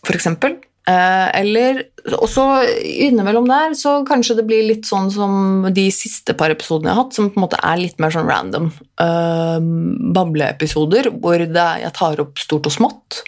[0.01, 0.59] for eksempel.
[0.89, 1.83] Eh, eller
[2.17, 2.43] også
[2.81, 7.03] innimellom der så kanskje det blir litt sånn som de siste par episodene jeg har
[7.03, 8.71] hatt, som på en måte er litt mer sånn random.
[9.03, 13.21] Ehm, bableepisoder hvor jeg tar opp stort og smått.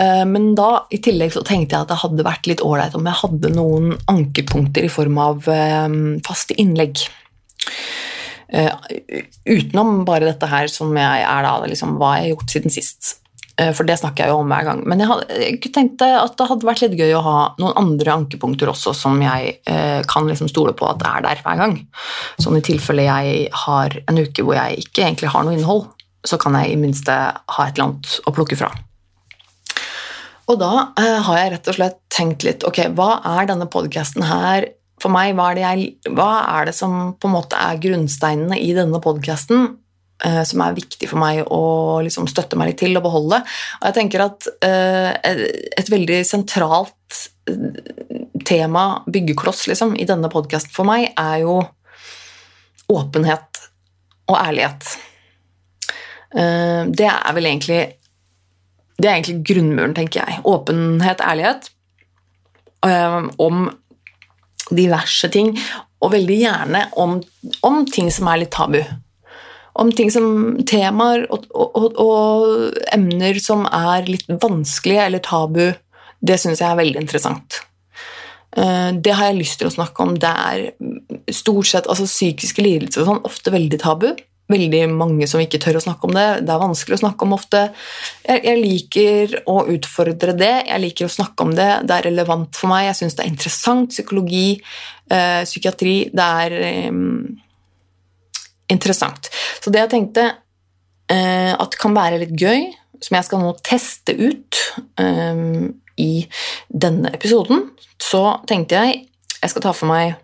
[0.00, 3.08] Eh, men da i tillegg så tenkte jeg at det hadde vært litt ålreit om
[3.08, 5.88] jeg hadde noen ankepunkter i form av eh,
[6.26, 7.02] faste innlegg.
[8.50, 8.72] Uh,
[9.46, 13.12] utenom bare dette her som jeg er da, liksom, hva jeg har gjort siden sist.
[13.76, 14.80] For det snakker jeg jo om hver gang.
[14.88, 18.14] Men jeg, hadde, jeg tenkte at det hadde vært litt gøy å ha noen andre
[18.16, 21.76] ankepunkter også som jeg eh, kan liksom stole på at er der hver gang.
[22.40, 25.90] Sånn i tilfelle jeg har en uke hvor jeg ikke egentlig har noe innhold,
[26.26, 28.72] så kan jeg i minste ha et eller annet å plukke fra.
[30.48, 34.24] Og da eh, har jeg rett og slett tenkt litt Ok, hva er denne podkasten
[34.26, 35.34] her for meg?
[35.36, 39.74] Hva er, jeg, hva er, det som på en måte er grunnsteinene i denne podkasten?
[40.20, 43.40] Eh, som er viktig for meg å liksom, støtte meg litt til og beholde.
[43.80, 47.20] Og jeg tenker at eh, et, veldig sentralt
[48.46, 51.56] tema, byggekloss, liksom, i denne podkasten for meg, er jo
[52.90, 53.62] åpenhet
[54.30, 54.92] og ærlighet.
[56.30, 57.80] Det er vel egentlig
[59.00, 60.40] det er egentlig grunnmuren, tenker jeg.
[60.48, 61.70] Åpenhet, ærlighet
[62.86, 63.68] um, om
[64.70, 65.54] diverse ting,
[66.00, 67.18] og veldig gjerne om,
[67.66, 68.80] om, ting som er litt tabu.
[69.80, 75.66] Om ting som temaer og, og, og, emner som er litt vanskelige eller tabu.
[76.20, 77.60] Det syns jeg er veldig interessant.
[78.56, 80.16] Uh, det har jeg lyst til å snakke om.
[80.20, 84.10] Det er stort sett altså psykiske lidelser og sånn, ofte veldig tabu
[84.50, 86.26] veldig mange som ikke tør å snakke om det.
[86.46, 87.62] Det er vanskelig å snakke om ofte.
[88.24, 91.68] Jeg, jeg, liker å utfordre det, jeg liker å snakke om det.
[91.86, 93.94] Det er relevant for meg, jeg syns det er interessant.
[93.94, 94.48] Psykologi,
[95.12, 97.00] øh, psykiatri Det er øh,
[98.74, 99.30] interessant.
[99.60, 104.12] Så det jeg tenkte øh, at kan være litt gøy som jeg skal nå teste
[104.12, 104.58] ut
[105.96, 106.10] i
[106.68, 107.62] denne episoden,
[107.96, 108.98] så tenkte jeg
[109.40, 110.18] jeg skal ta for meg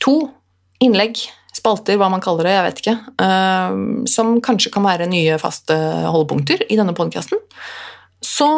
[0.00, 0.14] to
[0.80, 1.20] innlegg,
[1.64, 5.72] spalter, hva man kaller det, jeg vet ikke, um, som kanskje kan være nye faste
[6.12, 7.40] holdepunkter i denne podkasten.
[8.20, 8.48] Så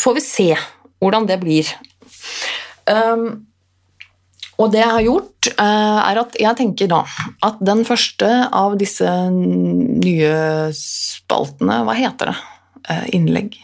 [0.00, 0.48] får vi se
[1.02, 1.68] hvordan det blir.
[2.88, 3.44] Um,
[4.58, 7.04] og det jeg har gjort, eh, er at jeg tenker da
[7.46, 10.32] at den første av disse nye
[10.74, 12.38] spaltene Hva heter det?
[12.90, 13.54] Eh, innlegg?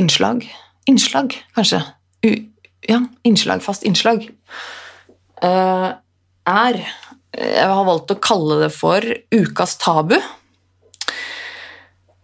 [0.00, 0.46] Innslag?
[0.88, 1.82] Innslag, kanskje?
[2.24, 2.30] U
[2.88, 4.24] ja, innslag, fast innslag.
[5.44, 5.88] Eh,
[6.50, 6.80] er
[7.40, 10.16] Jeg har valgt å kalle det for Ukas tabu.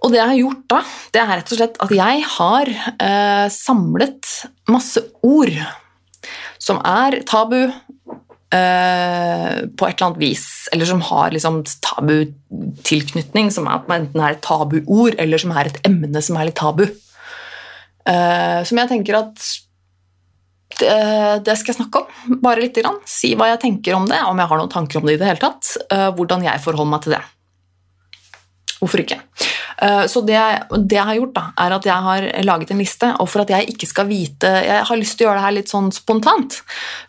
[0.05, 0.81] Og det jeg har gjort da,
[1.15, 4.33] det er rett og slett at jeg har eh, samlet
[4.71, 5.57] masse ord
[6.63, 7.73] som er tabu eh,
[9.67, 14.45] på et eller annet vis, eller som har liksom tabutilknytning, som er, enten er et
[14.47, 16.87] tabuord eller som er et emne som er litt tabu.
[18.07, 19.43] Eh, som jeg tenker at
[20.81, 20.97] det,
[21.47, 22.99] det, skal jeg snakke om, bare lite grann.
[23.09, 25.31] Si hva jeg tenker om det, om jeg har noen tanker om det i det
[25.31, 25.73] hele tatt.
[25.93, 27.23] Eh, hvordan jeg forholder meg til det.
[28.77, 29.21] Hvorfor ikke?
[29.83, 30.39] Eh, så det,
[30.73, 33.11] det, jeg har gjort, da, er at jeg har laget en liste.
[33.21, 35.57] Og for at jeg ikke skal vite Jeg har lyst til å gjøre det her
[35.59, 36.61] litt sånn spontant.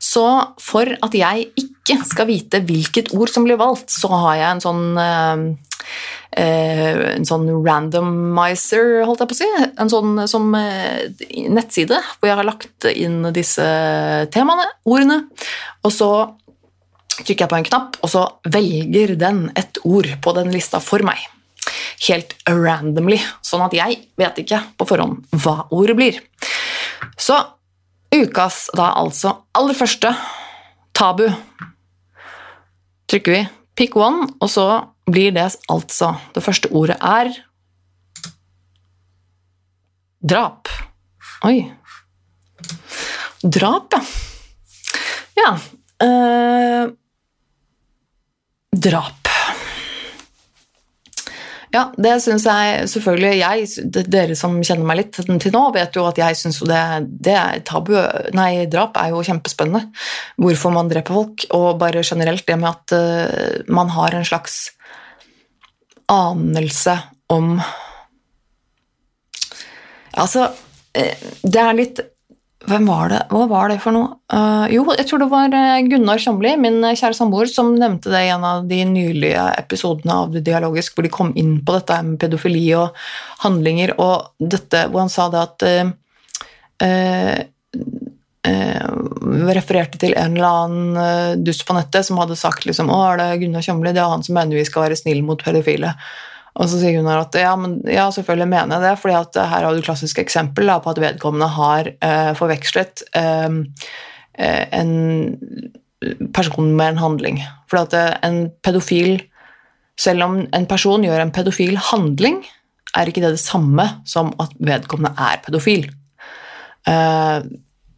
[0.04, 0.26] Så
[0.62, 4.64] for at jeg ikke skal vite hvilket ord som blir valgt, så har jeg en
[4.64, 5.46] sånn eh,
[6.44, 9.52] eh, en sånn randomizer, holdt jeg på å si.
[9.80, 13.64] En sånn som nettside hvor jeg har lagt inn disse
[14.34, 15.24] temaene, ordene.
[15.88, 16.12] Og så
[17.18, 21.02] trykker jeg på en knapp, og så velger den et ord på den lista for
[21.08, 21.24] meg
[22.08, 26.20] helt randomly, sånn at jeg vet ikke på forhånd hva ordet blir.
[27.18, 27.38] Så
[28.14, 30.14] ukas da altså aller første
[30.98, 31.28] tabu
[33.08, 33.42] trykker vi
[33.78, 34.68] pick one, og så
[35.08, 37.30] blir det altså Det første ordet er
[40.20, 40.68] drap.
[41.46, 41.62] Oi.
[43.44, 44.02] Drap, ja.
[45.38, 45.54] Ja.
[46.04, 46.92] Øh,
[48.72, 49.27] drap.
[51.78, 56.08] Ja, det syns jeg selvfølgelig jeg, Dere som kjenner meg litt til nå, vet jo
[56.10, 56.82] at jeg syns jo det,
[57.28, 57.38] det
[57.68, 57.94] tabu
[58.38, 59.92] Nei, drap er jo kjempespennende.
[60.42, 64.72] Hvorfor man dreper folk, og bare generelt det med at uh, man har en slags
[66.10, 66.98] anelse
[67.34, 67.60] om
[70.18, 70.48] Altså,
[70.98, 71.14] eh,
[71.44, 72.00] det er litt
[72.66, 73.20] hvem var det?
[73.30, 74.16] Hva var det for noe?
[74.34, 78.10] Uh, jo, jeg tror det var eh, Gunnar Kjomli, min eh, kjære samboer, som nevnte
[78.10, 81.76] det i en av de nylige episodene av Det dialogisk, hvor de kom inn på
[81.78, 82.98] dette med pedofili og
[83.44, 85.94] handlinger, og dette hvor han sa det at uh,
[86.88, 87.40] uh,
[89.54, 93.42] refererte til en eller annen dust på nettet som hadde sagt liksom, å, er det
[93.44, 95.94] Gunnar Kjomli, det er han som mener vi skal være snille mot pedofile.
[96.58, 99.66] Og så sier hun at ja, men, ja, selvfølgelig mener jeg det, fordi at her
[99.68, 103.62] har du klassisk eksempel da, på at vedkommende har uh, forvekslet uh,
[104.38, 104.92] en
[106.34, 107.42] person med en handling.
[107.70, 109.20] For at en pedofil
[109.98, 112.44] Selv om en person gjør en pedofil handling,
[112.94, 115.88] er ikke det det samme som at vedkommende er pedofil.
[116.86, 117.42] Uh,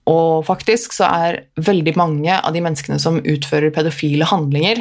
[0.07, 4.79] og faktisk så er veldig mange av de menneskene som utfører pedofile handlinger,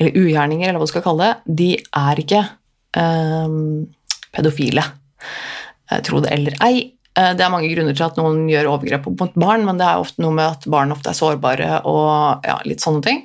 [0.00, 1.68] eller ugjerninger, eller hva du skal kalle det, de
[2.00, 2.42] er ikke
[2.92, 4.84] pedofile.
[6.04, 6.92] Tro det eller ei.
[7.18, 10.00] Eh, det er mange grunner til at noen gjør overgrep mot barn, men det er
[10.00, 13.24] ofte noe med at barn ofte er sårbare og ja, litt sånne ting.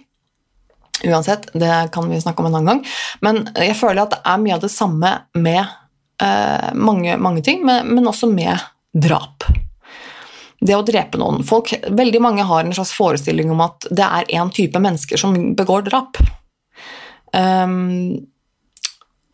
[1.08, 2.82] Uansett, det kan vi snakke om en annen gang.
[3.24, 7.64] Men jeg føler at det er mye av det samme med eh, mange, mange, ting,
[7.68, 8.58] men, men, også med
[8.98, 9.46] drap.
[10.58, 11.46] Det å drepe noen.
[11.46, 15.38] Folk, veldig mange har en slags forestilling om at det er én type mennesker som
[15.56, 16.18] begår drap.
[17.30, 18.26] Um,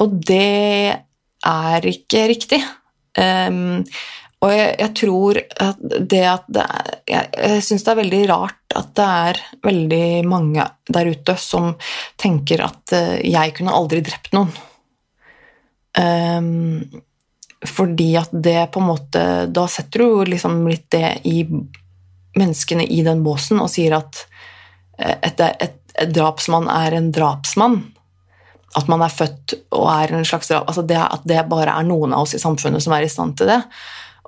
[0.03, 0.93] og det
[1.43, 2.59] er ikke riktig.
[3.17, 3.83] Um,
[4.43, 8.21] og jeg, jeg, tror at det at det er Jeg, jeg syns det er veldig
[8.31, 11.75] rart at det er veldig mange der ute som
[12.19, 14.51] tenker at uh, jeg kunne aldri drept noen.
[15.93, 17.03] Um,
[17.63, 19.23] fordi at det på en måte
[19.53, 21.43] Da setter du liksom litt det i
[22.33, 24.23] menneskene i den båsen og sier at
[24.97, 27.77] eh, et, et, et drapsmann er en drapsmann
[28.77, 32.13] at man er født og er en slags altså det, At det bare er noen
[32.13, 33.59] av oss i samfunnet som er i stand til det.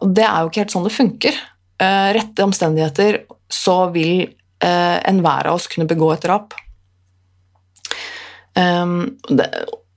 [0.03, 1.39] Og det er jo ikke helt sånn det funker.
[1.81, 4.27] Uh, rette omstendigheter så vil
[4.63, 6.55] uh, enhver av oss kunne begå et drap.
[8.55, 9.49] Um, det,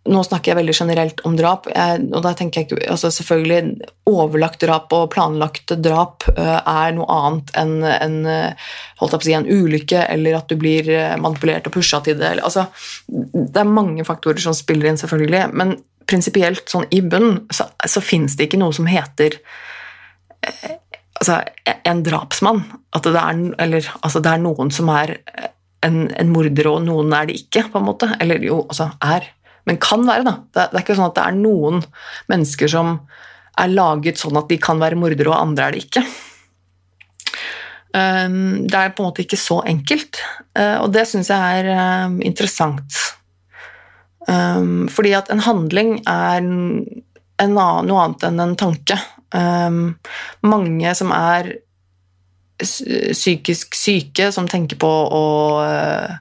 [0.08, 4.62] nå snakker jeg veldig generelt om drap, og da tenker jeg ikke altså Selvfølgelig, overlagt
[4.62, 8.16] drap og planlagt drap uh, er noe annet enn en,
[9.00, 10.88] holdt si, en ulykke eller at du blir
[11.20, 12.38] manipulert og pusha til det.
[12.40, 12.66] altså,
[13.08, 15.76] det er mange faktorer som spiller inn, selvfølgelig, men
[16.08, 19.36] prinsipielt sånn i bunn så, så fins det ikke noe som heter
[20.46, 20.76] eh,
[21.20, 21.42] altså,
[21.84, 22.64] en drapsmann.
[22.96, 25.18] At det er, eller, altså, det er noen som er
[25.86, 28.10] en, en, morder, og noen er det ikke, på en måte.
[28.22, 29.28] Eller jo, altså er.
[29.68, 30.34] Men kan være, da.
[30.48, 31.82] Det, det er ikke sånn at det er noen
[32.32, 32.96] mennesker som
[33.58, 36.04] er laget sånn at de kan være mordere, og andre er det ikke.
[37.88, 40.20] Um, det er på en måte ikke så enkelt,
[40.58, 41.70] uh, og det syns jeg er
[42.06, 42.98] um, interessant.
[44.28, 46.50] Um, fordi at en handling er en
[47.38, 48.98] annen, noe annet enn en tanke.
[50.42, 51.52] Mange som er
[52.58, 55.24] psykisk syke, som tenker på å
[55.62, 56.16] uh,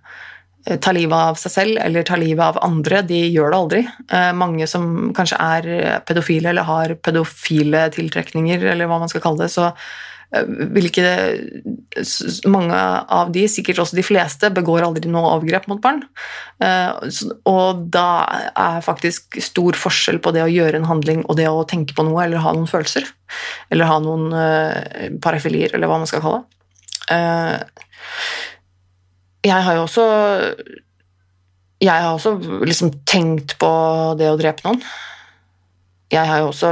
[0.83, 3.85] ta livet av seg selv eller ta livet av andre, de gjør det aldri.
[4.11, 9.45] Uh, mange som kanskje er pedofile eller har pedofile tiltrekninger, eller hva man skal kalle
[9.45, 9.71] det, så
[10.27, 11.11] vil ikke
[12.51, 16.03] Mange av de, sikkert også de fleste, begår aldri noe overgrep mot barn.
[16.63, 17.13] Eh,
[17.47, 18.09] og da
[18.51, 22.05] er faktisk stor forskjell på det å gjøre en handling og det å tenke på
[22.05, 23.07] noe eller ha noen følelser.
[23.71, 26.53] Eller ha noen eh, parafilier, eller hva man skal kalle det.
[29.47, 30.05] Jeg har jo også
[31.81, 33.71] Jeg har også liksom tenkt på
[34.19, 34.81] det å drepe noen
[36.07, 36.69] jeg har jo også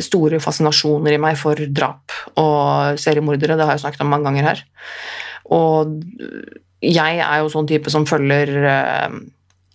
[0.00, 3.58] store fascinasjoner i meg for drap og seriemordere.
[3.58, 4.62] Det har jeg snakket om mange ganger her.
[5.52, 5.98] Og
[6.80, 9.18] jeg er jo sånn type som følger eh,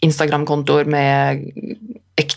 [0.06, 1.46] Instagram-kontoer med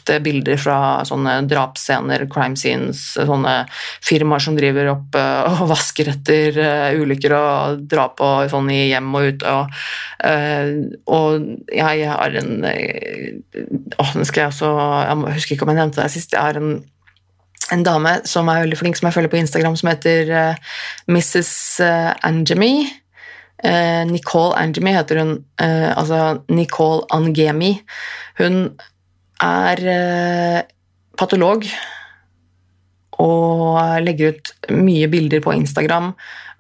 [0.09, 3.67] ekte bilder fra sånne drapsscener, crime scenes, sånne
[4.05, 8.89] firmaer som driver opp uh, og vasker etter uh, ulykker og drap og sånn i
[8.91, 9.55] hjem og ute.
[9.55, 9.81] Og,
[10.25, 10.69] uh,
[11.07, 16.01] og jeg har en Å, den skal jeg også Jeg husker ikke om jeg nevnte
[16.03, 16.33] det sist.
[16.33, 16.79] Jeg har en,
[17.75, 20.33] en dame som er veldig flink, som jeg følger på Instagram, som heter
[21.11, 21.53] Mrs.
[22.27, 22.89] Angemi.
[24.09, 27.73] Nicole Angemi heter hun, altså Nicole Angemi.
[28.39, 28.69] Hun
[29.45, 30.61] er eh,
[31.19, 31.65] patolog
[33.19, 36.13] og legger ut mye bilder på Instagram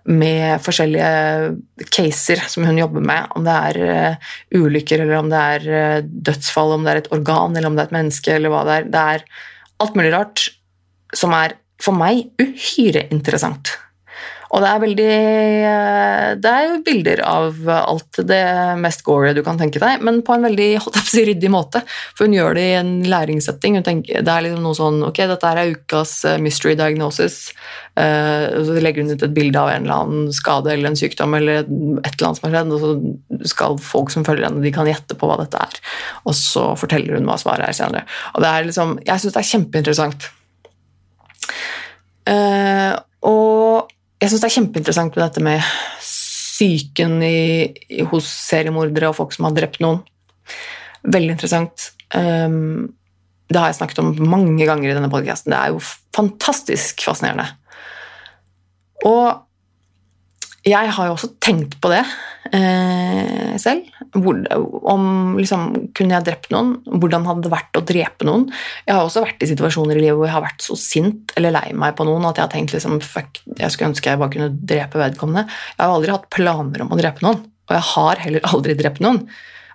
[0.08, 3.28] med forskjellige caser som hun jobber med.
[3.36, 7.10] Om det er uh, ulykker, eller om det er uh, dødsfall, om det er et
[7.14, 8.88] organ, eller om det er et menneske, eller hva det er.
[8.94, 9.26] Det er
[9.84, 10.46] alt mulig rart
[11.16, 13.76] som er for meg uhyre interessant.
[14.49, 15.09] Og det er veldig
[15.68, 18.42] eh, Det er bilder av alt det
[18.80, 20.68] mest gory du kan tenke deg, men på en veldig
[21.11, 21.82] si, ryddig måte.
[22.16, 23.80] For hun gjør det i en læringssetting.
[23.84, 27.49] Tenker, det er liksom noe sånn Ok, dette er ukas eh, mystery diagnosis.
[27.99, 31.32] Uh, så legger hun ut et bilde av en eller annen skade eller en sykdom
[31.34, 31.70] eller et
[32.12, 35.16] eller annet som har skjedd, og så skal folk som følger henne, de kan gjette
[35.18, 35.80] på hva dette er.
[36.22, 38.07] Og så forteller hun hva svaret er senere.
[38.36, 40.28] Og det er liksom Jeg syns det er kjempeinteressant.
[42.28, 42.94] Uh,
[44.18, 45.66] jeg syns det er kjempeinteressant med dette med
[46.02, 47.18] psyken
[48.10, 50.00] hos seriemordere og folk som har drept noen.
[51.06, 51.92] Veldig interessant.
[52.10, 52.88] Um,
[53.48, 55.54] det har jeg snakket om mange ganger i denne podkasten.
[55.54, 55.82] Det er jo
[56.16, 57.46] fantastisk fascinerende.
[59.06, 59.47] Og
[60.68, 62.02] jeg har jo også tenkt på det
[62.56, 63.86] eh, selv.
[64.14, 64.38] Hvor,
[64.88, 66.76] om liksom, Kunne jeg drept noen?
[66.88, 68.46] Hvordan hadde det vært å drepe noen?
[68.86, 71.54] Jeg har også vært i situasjoner i livet hvor jeg har vært så sint eller
[71.54, 74.34] lei meg på noen at jeg har tenkt liksom, fuck, jeg skulle ønske jeg bare
[74.34, 75.46] kunne drepe vedkommende.
[75.74, 79.04] Jeg har aldri hatt planer om å drepe noen, og jeg har heller aldri drept
[79.04, 79.24] noen.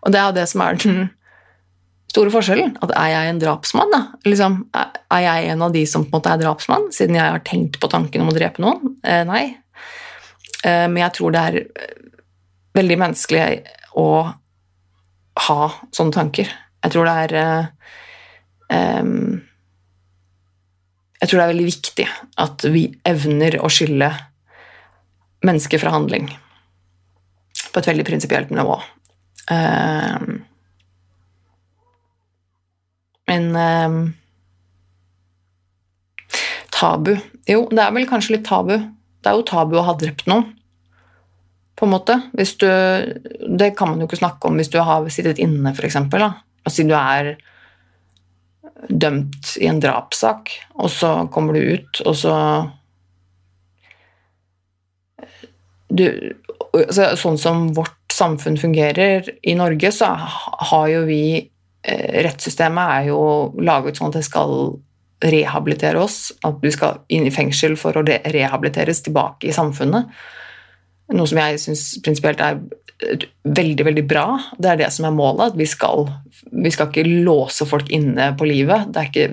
[0.04, 1.04] Og det er det som er den
[2.14, 2.76] store forskjellen.
[2.86, 3.94] At er jeg en drapsmann?
[4.28, 7.44] Liksom, er jeg en av de som på en måte er drapsmann, siden jeg har
[7.48, 8.98] tenkt på tanken om å drepe noen?
[9.02, 9.46] Eh, nei.
[10.64, 11.58] Eh, men jeg tror det er
[12.78, 13.48] veldig menneskelig
[14.00, 14.08] å
[15.48, 15.60] ha
[15.94, 16.52] sånne tanker.
[16.84, 17.42] Jeg tror det er
[19.02, 19.42] um,
[21.22, 22.08] Jeg tror det er veldig viktig
[22.44, 24.10] at vi evner å skille
[25.44, 26.28] mennesker fra handling
[27.74, 28.76] på et veldig prinsipielt nivå.
[33.32, 33.48] Men
[36.76, 37.16] tabu
[37.50, 38.76] Jo, det er vel kanskje litt tabu.
[39.24, 40.50] Det er jo tabu å ha drept noen
[41.80, 42.20] på en måte.
[42.36, 42.68] Du,
[43.58, 45.98] det kan man jo ikke snakke om hvis du har sittet inne, f.eks.
[45.98, 47.34] Altså, du er
[48.90, 52.36] dømt i en drapssak, og så kommer du ut, og så
[55.94, 56.08] du,
[56.74, 60.14] altså, Sånn som vårt samfunn fungerer i Norge, så
[60.70, 63.20] har jo vi eh, Rettssystemet er jo
[63.62, 64.76] laget sånn at det skal
[65.24, 66.32] rehabilitere oss.
[66.46, 70.12] At du skal inn i fengsel for å rehabiliteres tilbake i samfunnet.
[71.14, 72.62] Noe som jeg syns prinsipielt er
[73.44, 74.26] veldig veldig bra.
[74.58, 75.52] Det er det som er målet.
[75.52, 76.08] at vi skal,
[76.52, 78.92] vi skal ikke låse folk inne på livet.
[78.96, 79.30] Er ikke,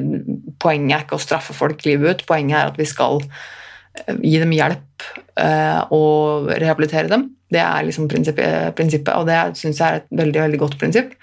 [0.62, 2.26] poenget er ikke å straffe folk livet ut.
[2.28, 5.06] Poenget er at vi skal eh, gi dem hjelp
[5.40, 7.30] uh, og rehabilitere dem.
[7.50, 11.14] Det er liksom prinsippet, prinsippet og det syns jeg er et veldig, veldig godt prinsipp.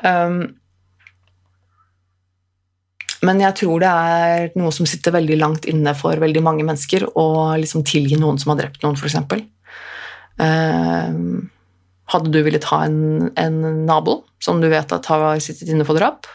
[0.00, 0.54] Um,
[3.22, 7.06] men jeg tror det er noe som sitter veldig langt inne for veldig mange mennesker,
[7.14, 9.44] å liksom tilgi noen som har drept noen, f.eks.
[10.40, 11.44] Uh,
[12.10, 15.98] hadde du villet ha en, en, nabo som du vet at har sittet inne for
[15.98, 16.28] drap?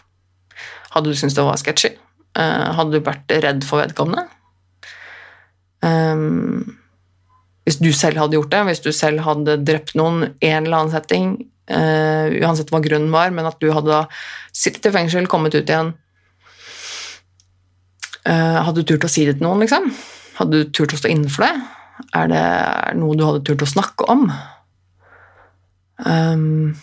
[0.96, 1.94] Hadde du syntes det var sketchy?
[2.38, 4.30] Uh, hadde du vært redd for vedkommende?
[5.84, 6.78] Um,
[7.68, 10.82] hvis du selv hadde gjort det, hvis du selv hadde drept noen i en eller
[10.82, 11.34] annen setting,
[11.70, 14.06] uh, uansett hva grunnen var, men at du hadde
[14.56, 15.94] sittet i fengsel, kommet ut igjen
[18.28, 19.86] Hadde du turt å si det til noen, liksom?
[20.39, 21.53] Hadde du turt å stå innenfor det?
[22.15, 22.45] Er det
[22.99, 24.28] noe du hadde turt å snakke om?
[26.05, 26.78] Um,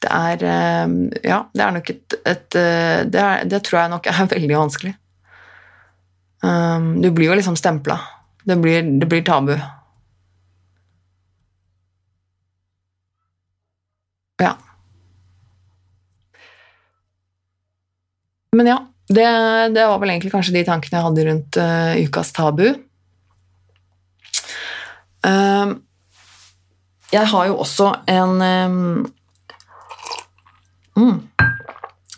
[0.00, 3.92] det er um, Ja, det er nok et, et uh, det, er, det, tror jeg
[3.94, 4.94] nok er veldig vanskelig.
[6.44, 7.98] Um, du blir jo liksom stempla.
[8.44, 9.56] Det det blir tabu.
[14.40, 14.54] Ja.
[18.56, 19.26] Men ja, det,
[19.74, 22.66] det, var vel egentlig kanskje de tankene jeg hadde rundt uh, ukas tabu.
[25.22, 25.76] Uh,
[27.10, 29.06] jeg har jo også en um,
[30.98, 31.16] mm,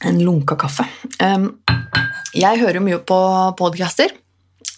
[0.08, 0.84] En lunka kaffe.
[1.20, 1.52] Um,
[2.34, 3.20] jeg hører jo mye på
[3.60, 4.12] podcaster.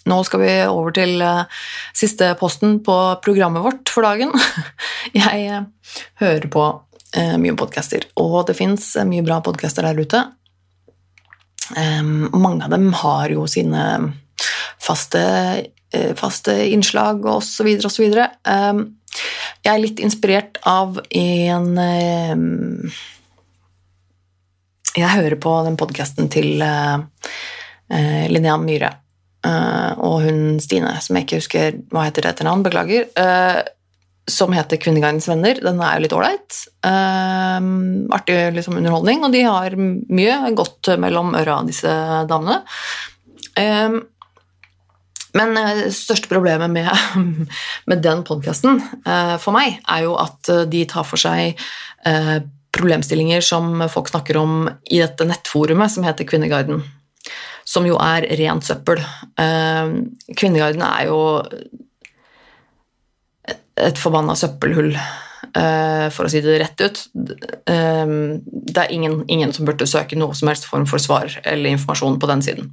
[0.05, 1.47] Nå skal vi over til uh,
[1.95, 2.95] siste posten på
[3.25, 4.35] programmet vårt for dagen.
[5.15, 6.65] Jeg uh, hører på
[7.15, 10.19] mye podcaster, og det fins mye bra podcaster der ute.
[11.73, 13.81] Um, mange av dem har jo sine
[14.81, 15.21] faste,
[16.19, 17.71] faste innslag osv.
[17.87, 18.19] osv.
[18.45, 18.83] Um,
[19.65, 21.69] jeg er litt inspirert av en
[24.95, 28.91] Jeg hører på den podkasten til Linnea Myhre
[29.45, 33.09] og hun Stine, som jeg ikke husker hva heter det etter navn, beklager,
[34.31, 35.59] som heter Kvinneguidens venner.
[35.61, 36.57] Den er jo litt ålreit.
[36.85, 41.93] Um, artig liksom, underholdning, og de har mye godt mellom øra, disse
[42.29, 42.63] damene.
[45.35, 46.89] men det største problemet med,
[47.89, 48.81] med den podkasten
[49.39, 51.59] for meg, er jo at de tar for seg
[52.75, 56.83] problemstillinger som folk snakker om i dette nettforumet som heter Kvinneguiden
[57.65, 59.01] som jo er rent søppel.
[59.39, 60.05] Uh,
[60.37, 61.19] Kvinneguiden er jo
[63.81, 67.01] et forbanna søppelhull, eh, for å si det rett ut.
[67.15, 68.15] Eh,
[68.71, 72.19] det er ingen, ingen, som burde søke noe som helst form for svar eller informasjon
[72.19, 72.71] på den siden.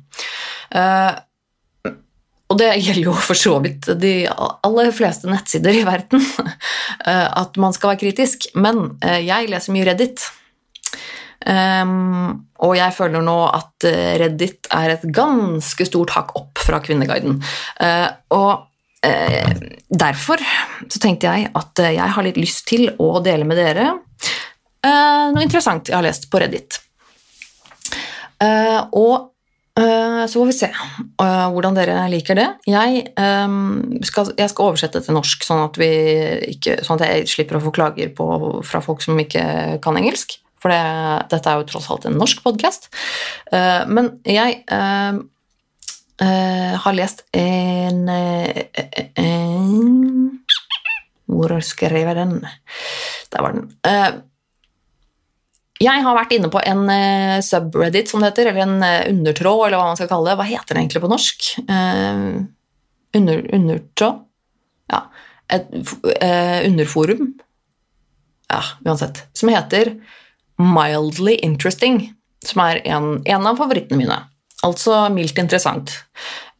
[2.53, 6.21] Og det gjelder jo for så vidt de aller fleste nettsider i verden,
[7.41, 8.51] at man skal være kritisk.
[8.53, 10.27] Men jeg leser mye Reddit.
[11.43, 16.79] Um, og jeg føler nå at eh, Reddit er et ganske stort hakk opp fra
[16.85, 17.41] Kvinneguiden.
[17.83, 18.69] Uh, og
[19.03, 20.39] derfor
[20.87, 25.43] så tenkte jeg at jeg har litt lyst til å dele med dere uh, noe
[25.43, 26.79] interessant jeg har lest på Reddit.
[28.93, 29.29] og
[29.73, 30.69] så får vi se
[31.17, 32.45] hvordan dere liker det.
[32.69, 32.99] Jeg,
[34.05, 37.73] skal, jeg, skal, oversette til norsk, sånn at, ikke, sånn at jeg slipper å få
[37.73, 38.27] klager på,
[38.69, 39.45] fra folk som ikke
[39.83, 40.37] kan engelsk.
[40.61, 40.83] For det,
[41.33, 42.91] dette er jo tross alt en norsk podkast.
[43.89, 44.61] Men jeg
[46.21, 50.41] uh, har lest en, en
[51.31, 52.35] Hvor skrev jeg den?
[53.33, 53.71] Der var den.
[55.81, 56.83] jeg har vært inne på en
[57.43, 60.37] subreddit, som det heter, eller en undertråd, eller hva man skal kalle det.
[60.41, 61.39] Hva heter det egentlig på norsk?
[63.17, 64.21] under, undertråd?
[64.93, 65.01] Ja.
[65.57, 65.67] Et
[66.69, 67.33] underforum.
[68.53, 69.25] Ja, uansett.
[69.33, 69.95] Som heter
[70.63, 74.19] mildly interesting, som er en, en av favorittene mine.
[74.63, 75.95] Altså mildt interessant.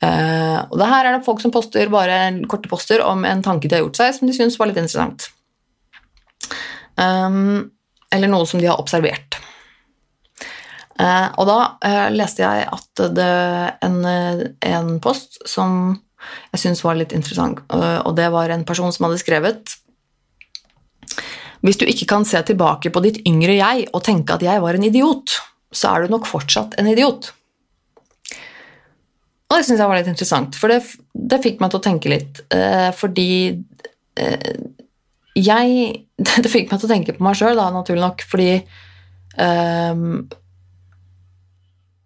[0.03, 2.19] Uh, og det her er det folk som poster bare
[2.51, 5.29] korte poster om en tanke de har gjort seg, som de syns var litt interessant.
[6.99, 7.71] Um,
[8.13, 9.39] eller noe som de har observert.
[10.99, 13.31] Uh, og da uh, leste jeg at det
[13.87, 15.95] en, en post som
[16.53, 19.73] jeg syns var litt interessant, og det var en person som hadde skrevet
[21.67, 24.79] hvis du ikke kan se tilbake på ditt yngre jeg og tenke at jeg var
[24.79, 25.37] en idiot,
[25.75, 27.31] så er du nok fortsatt en idiot.
[29.53, 30.81] Og det syns jeg var litt interessant, for det,
[31.13, 32.41] det, fikk meg til å tenke litt.
[32.57, 33.33] Eh, fordi
[34.17, 34.55] eh,
[35.37, 35.93] jeg
[36.23, 40.03] Det fikk meg til å tenke på meg sjøl, naturlig nok, fordi eh,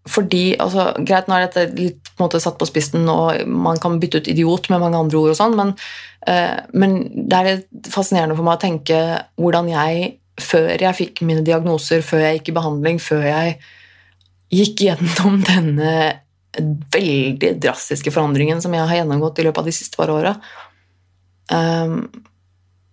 [0.07, 3.81] fordi altså, Greit, nå er dette litt på en måte satt på spissen, og man
[3.83, 5.73] kan bytte ut idiot med mange andre ord, og sånn, men,
[6.29, 6.95] uh, men,
[7.27, 9.01] det er litt fascinerende for meg å tenke
[9.41, 13.59] hvordan jeg, før jeg fikk mine diagnoser, før jeg gikk i behandling, før jeg
[14.55, 15.93] gikk gjennom denne
[16.63, 20.35] veldig drastiske forandringen som jeg har gjennomgått i løpet av de siste par åra,
[21.53, 21.99] um,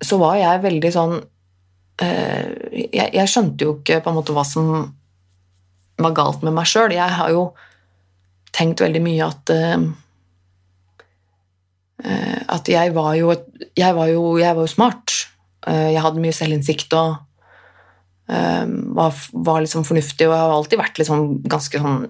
[0.03, 4.71] så var jeg veldig sånn uh, jeg, skjønte jo ikke på en måte hva som
[6.03, 6.95] var galt med meg sjøl.
[6.95, 7.51] Jeg har jo
[8.53, 9.91] tenkt veldig mye at uh,
[12.51, 13.31] At jeg var jo
[13.77, 15.13] Jeg var jo, jeg var jo smart.
[15.63, 17.21] Jeg hadde mye selvinnsikt og
[18.27, 22.01] var, var, liksom fornuftig, og jeg har alltid vært liksom ganske sånn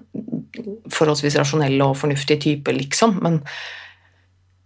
[0.92, 3.18] forholdsvis rasjonell og fornuftig type, liksom.
[3.24, 3.40] Men,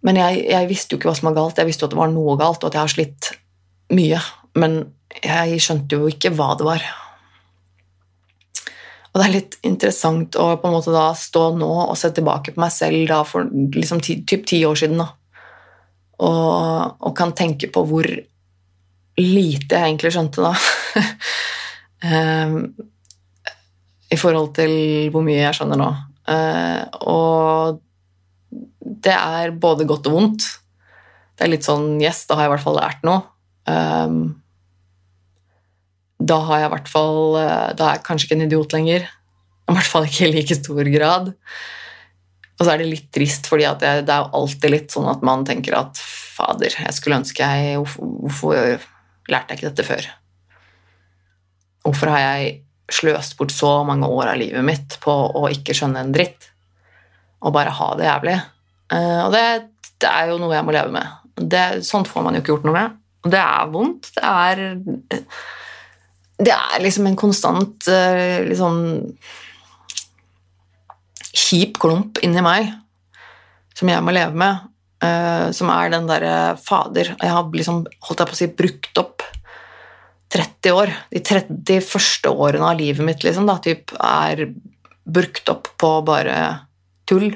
[0.05, 1.61] men jeg, jeg, visste jo ikke hva som var galt.
[1.61, 3.31] Jeg visste jo at det var noe galt, og at jeg har slitt
[3.95, 4.23] mye.
[4.59, 4.81] Men
[5.23, 6.89] jeg skjønte jo ikke hva det var.
[9.09, 12.53] Og det er litt interessant å på en måte da stå nå og se tilbake
[12.53, 15.01] på meg selv da for liksom ti, typ ti år siden.
[15.01, 15.09] da.
[16.19, 18.05] Og, og, kan tenke på hvor
[19.19, 20.53] lite jeg egentlig skjønte da.
[22.05, 22.61] um,
[24.09, 24.73] I forhold til
[25.13, 25.89] hvor mye jeg skjønner nå.
[26.29, 27.79] Uh, og
[28.79, 30.47] det er både godt og vondt.
[31.37, 33.21] Det er litt sånn Yes, da har jeg i hvert fall lært noe.
[33.69, 34.21] Um,
[36.19, 39.05] da har jeg i hvert fall eh, Da er jeg kanskje ikke en idiot lenger.
[39.69, 41.29] I hvert fall ikke i like stor grad.
[42.59, 45.45] Og så er det litt trist, fordi det, er jo alltid litt sånn at man
[45.47, 50.09] tenker at fader, jeg skulle ønske jeg Hvorfor, hvorfor lærte jeg ikke dette før?
[51.85, 52.57] Hvorfor har jeg
[52.93, 56.49] sløst bort så mange år av livet mitt på å ikke skjønne en dritt?
[57.45, 58.37] Og bare ha det jævlig?
[58.91, 59.45] Uh, og det,
[60.01, 61.15] det, er jo noe jeg må leve med.
[61.39, 62.97] Det, sånt får man jo ikke gjort noe med.
[63.25, 64.11] Og det er vondt.
[64.15, 64.65] Det er
[66.39, 67.87] det er liksom en konstant
[68.47, 68.77] liksom
[71.35, 72.69] kjip klump inni meg
[73.79, 74.67] som jeg må leve med,
[75.03, 79.01] uh, som er den derre Fader, jeg har liksom, holdt jeg på å si, brukt
[79.01, 79.25] opp
[80.33, 80.93] 30 år.
[81.09, 84.45] De 30 første årene av livet mitt liksom, da, typ, er
[85.09, 86.39] brukt opp på bare
[87.09, 87.31] tull.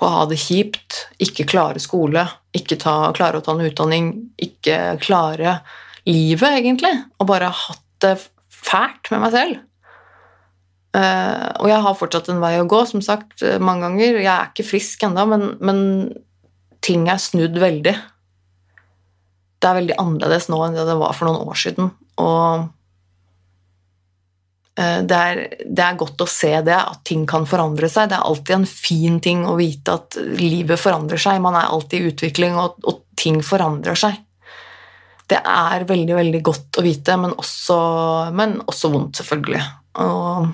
[0.00, 2.24] På å ha det kjipt, ikke klare skole,
[2.56, 5.58] ikke ta, klare å ta en utdanning, ikke klare
[6.08, 6.94] livet, egentlig.
[7.20, 8.16] Og bare hatt det
[8.48, 9.66] fælt med meg selv.
[10.90, 14.22] Uh, og jeg har fortsatt en vei å gå, som sagt, mange ganger.
[14.24, 15.84] Jeg er ikke frisk ennå, men, men,
[16.80, 17.92] ting er snudd veldig.
[19.60, 21.90] Det er veldig annerledes nå enn det det var for noen år siden.
[22.20, 22.64] Og
[24.80, 28.08] uh, det, er, det, er, godt å se det, at ting kan forandre seg.
[28.10, 31.42] Det er alltid en fin ting å vite at livet forandrer seg.
[31.44, 34.18] Man er alltid i utvikling, og, og ting forandrer seg
[35.30, 37.76] det er veldig, veldig godt å vite, men også,
[38.34, 39.62] men også vondt, selvfølgelig.
[40.02, 40.48] Og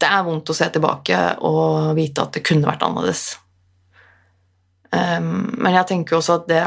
[0.00, 3.24] det er vondt å se tilbake og vite at det kunne vært annerledes.
[4.92, 6.62] Um, men jeg tenker også at det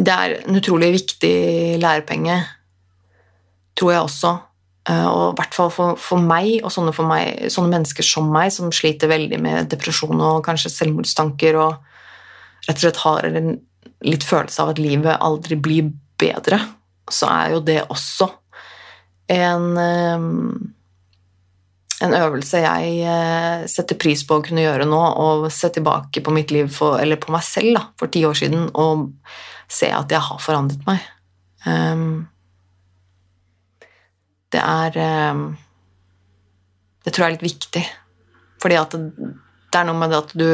[0.00, 1.34] Det er en utrolig viktig
[1.82, 2.38] lærepenge,
[3.76, 4.36] tror jeg også.
[4.88, 8.30] Uh, og i hvert fall for, for meg og sånne, for meg, sånne mennesker som
[8.32, 11.74] meg, som sliter veldig med depresjon og kanskje selvmordstanker og
[12.64, 13.52] rett og slett har en
[14.08, 15.90] litt følelse av at livet aldri blir
[16.20, 16.60] bedre,
[17.10, 18.28] så er jo det også
[19.30, 20.72] en, ehm,
[22.00, 26.34] en øvelse jeg eh, setter pris på å kunne gjøre nå, og se tilbake på
[26.34, 29.10] mitt liv for, eller på meg selv da, for ti år siden og
[29.70, 31.04] se at jeg har forandret meg.
[31.66, 32.28] Um,
[34.50, 34.96] det er
[35.30, 35.42] um,
[37.04, 37.82] Det tror jeg er litt viktig,
[38.62, 39.32] fordi at det,
[39.70, 40.50] det er noe med det at du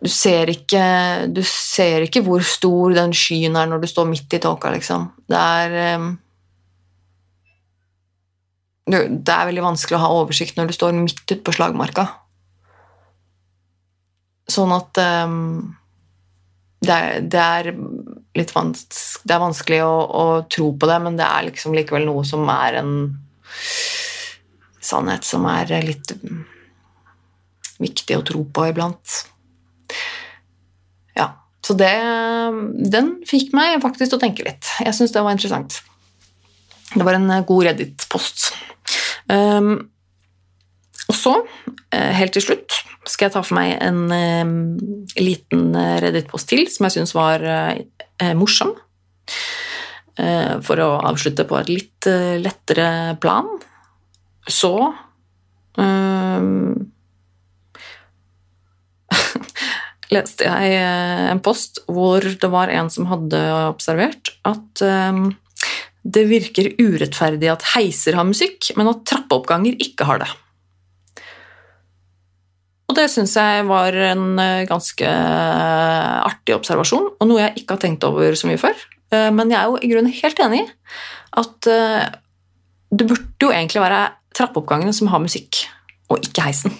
[0.00, 0.82] du ser, ikke,
[1.28, 5.10] du ser ikke hvor stor den skyen er når du står midt i tåka, liksom.
[5.28, 6.14] Det er um,
[8.88, 12.06] Det er veldig vanskelig å ha oversikt når du står midt ute på slagmarka.
[14.50, 15.76] Sånn at um,
[16.80, 16.98] det,
[17.32, 17.72] det, er,
[18.38, 22.06] litt vanskelig, det er vanskelig å, å, tro på det, men det er liksom likevel
[22.08, 22.94] noe som er en
[24.80, 26.14] sannhet som er litt
[27.80, 29.20] viktig å tro på iblant.
[31.16, 31.28] Ja,
[31.64, 31.92] så det
[32.92, 34.68] Den fikk meg faktisk til å tenke litt.
[34.80, 35.80] Jeg syns det var interessant.
[36.90, 38.50] Det var en god Reddit-post.
[39.30, 39.90] Um,
[41.10, 41.34] og så,
[41.92, 42.80] eh, helt til slutt,
[43.10, 44.52] skal jeg ta for meg en eh,
[45.20, 48.72] liten Reddit-post til som jeg syns var eh, morsom.
[50.20, 53.46] Eh, for å avslutte på et litt uh, lettere plan.
[54.50, 54.92] Så
[60.10, 63.38] leste jeg eh, en post hvor det var en som hadde
[63.70, 64.82] observert at
[66.00, 70.30] det virker urettferdig at heiser har musikk, men at trappeoppganger ikke har det.
[73.00, 75.10] Det syns jeg var en eh, ganske
[76.28, 78.76] artig observasjon, og noe jeg ikke har tenkt over så mye før.
[79.10, 80.66] Men jeg er jo i grunnen helt enig i
[81.40, 84.04] at det burde jo egentlig være
[84.38, 85.64] trappeoppgangene som har musikk,
[86.10, 86.76] og ikke heisen.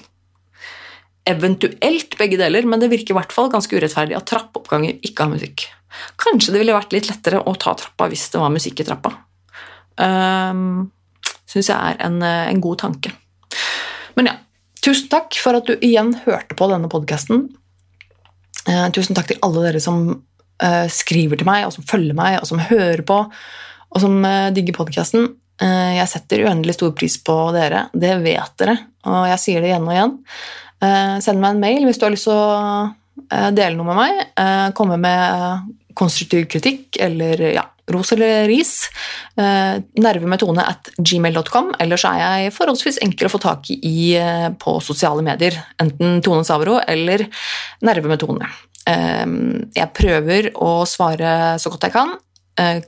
[1.26, 5.32] Eventuelt begge deler, men det virker i hvert fall ganske urettferdig at trappeoppganger ikke har
[5.32, 5.66] musikk.
[6.20, 9.12] Kanskje det ville vært litt lettere å ta trappa hvis det var musikk i trappa.
[10.00, 10.90] Um,
[11.50, 13.10] Syns jeg er en, en, god tanke.
[14.14, 14.36] Men ja,
[14.84, 17.48] tusen takk for at du igjen hørte på denne podkasten.
[18.68, 20.02] Eh, tusen takk til alle dere som
[20.62, 23.20] eh, skriver til meg, og som følger meg, og som hører på,
[23.90, 25.36] og som eh, digger podkasten.
[25.60, 29.88] jeg setter uendelig stor pris på dere, det vet dere, og jeg sier det igjen
[29.88, 30.14] og igjen.
[31.20, 34.72] send meg en mail hvis du har lyst til å dele noe med meg.
[34.72, 35.66] komme med
[35.98, 38.74] konstruktiv kritikk eller ja, ros eller ris.
[39.36, 41.74] Eh, nervemetone at gmail.com.
[41.82, 45.56] Ellers er jeg forholdsvis enkel å få tak i eh, på sosiale medier.
[45.82, 47.26] Enten Tone Savro eller
[47.86, 48.50] nervemetone.
[48.90, 49.26] Eh,
[49.76, 52.14] jeg prøver å svare så godt jeg kan.
[52.60, 52.84] Eh,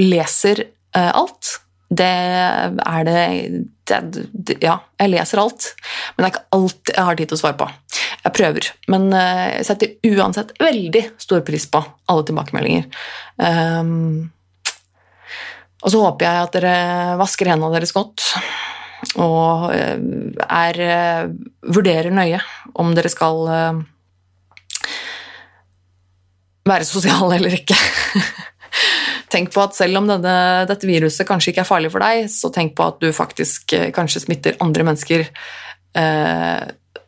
[0.00, 1.58] leser eh, alt.
[1.94, 3.18] Det er det,
[3.86, 3.98] det,
[4.32, 5.68] det, Ja, jeg leser alt,
[6.16, 7.68] men det er ikke alt jeg har tid til å svare på.
[8.24, 12.86] Jeg prøver, men eh, jeg setter uansett veldig stor pris på alle tilbakemeldinger.
[13.36, 14.30] Um,
[15.84, 16.76] og så håper jeg at dere
[17.20, 18.24] vasker hendene deres godt
[19.20, 19.98] og eh,
[20.48, 21.26] er, eh,
[21.68, 22.38] vurderer nøye
[22.80, 23.42] om dere skal
[26.64, 27.76] være sosiale eller ikke.
[29.34, 30.36] tenk på at selv om denne,
[30.70, 34.24] dette viruset kanskje ikke er farlig for deg, så tenk på at du faktisk kanskje
[34.24, 35.26] smitter andre mennesker.
[36.00, 36.64] Eh,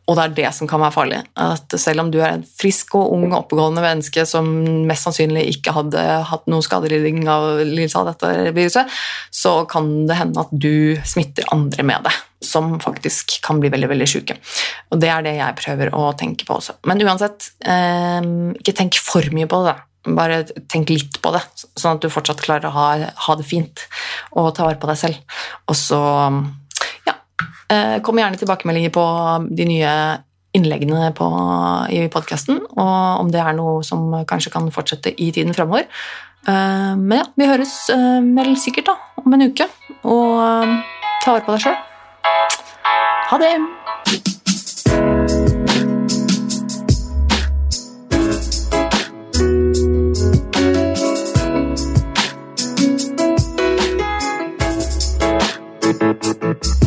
[0.07, 1.17] og det er det som kan være farlig.
[1.35, 4.47] At selv om du er en frisk og ung oppegående menneske som
[4.87, 8.93] mest sannsynlig ikke hadde hatt noen skadeliding av av dette viruset,
[9.35, 12.13] så kan det hende at du smitter andre med det,
[12.45, 14.37] som faktisk kan bli veldig veldig syke.
[14.93, 16.77] Og det er det jeg prøver å tenke på også.
[16.87, 18.21] Men uansett, eh,
[18.61, 19.75] ikke tenk for mye på det.
[20.07, 21.43] Bare tenk litt på det,
[21.75, 22.87] sånn at du fortsatt klarer å ha,
[23.27, 23.83] ha det fint
[24.31, 25.19] og ta vare på deg selv.
[25.67, 25.99] Og så
[28.03, 29.03] kom gjerne tilbakemeldinger på
[29.51, 29.93] de nye
[30.55, 31.27] innleggene på,
[31.93, 35.87] i podkasten, og om det er noe som kanskje kan fortsette i tiden framover.
[36.47, 39.69] Eh, men ja, vi høres eh, vel sikkert da, om en uke,
[40.07, 40.77] og
[41.23, 41.77] ta vare på deg sjøl.
[43.27, 43.53] Ha det!
[56.47, 56.86] media.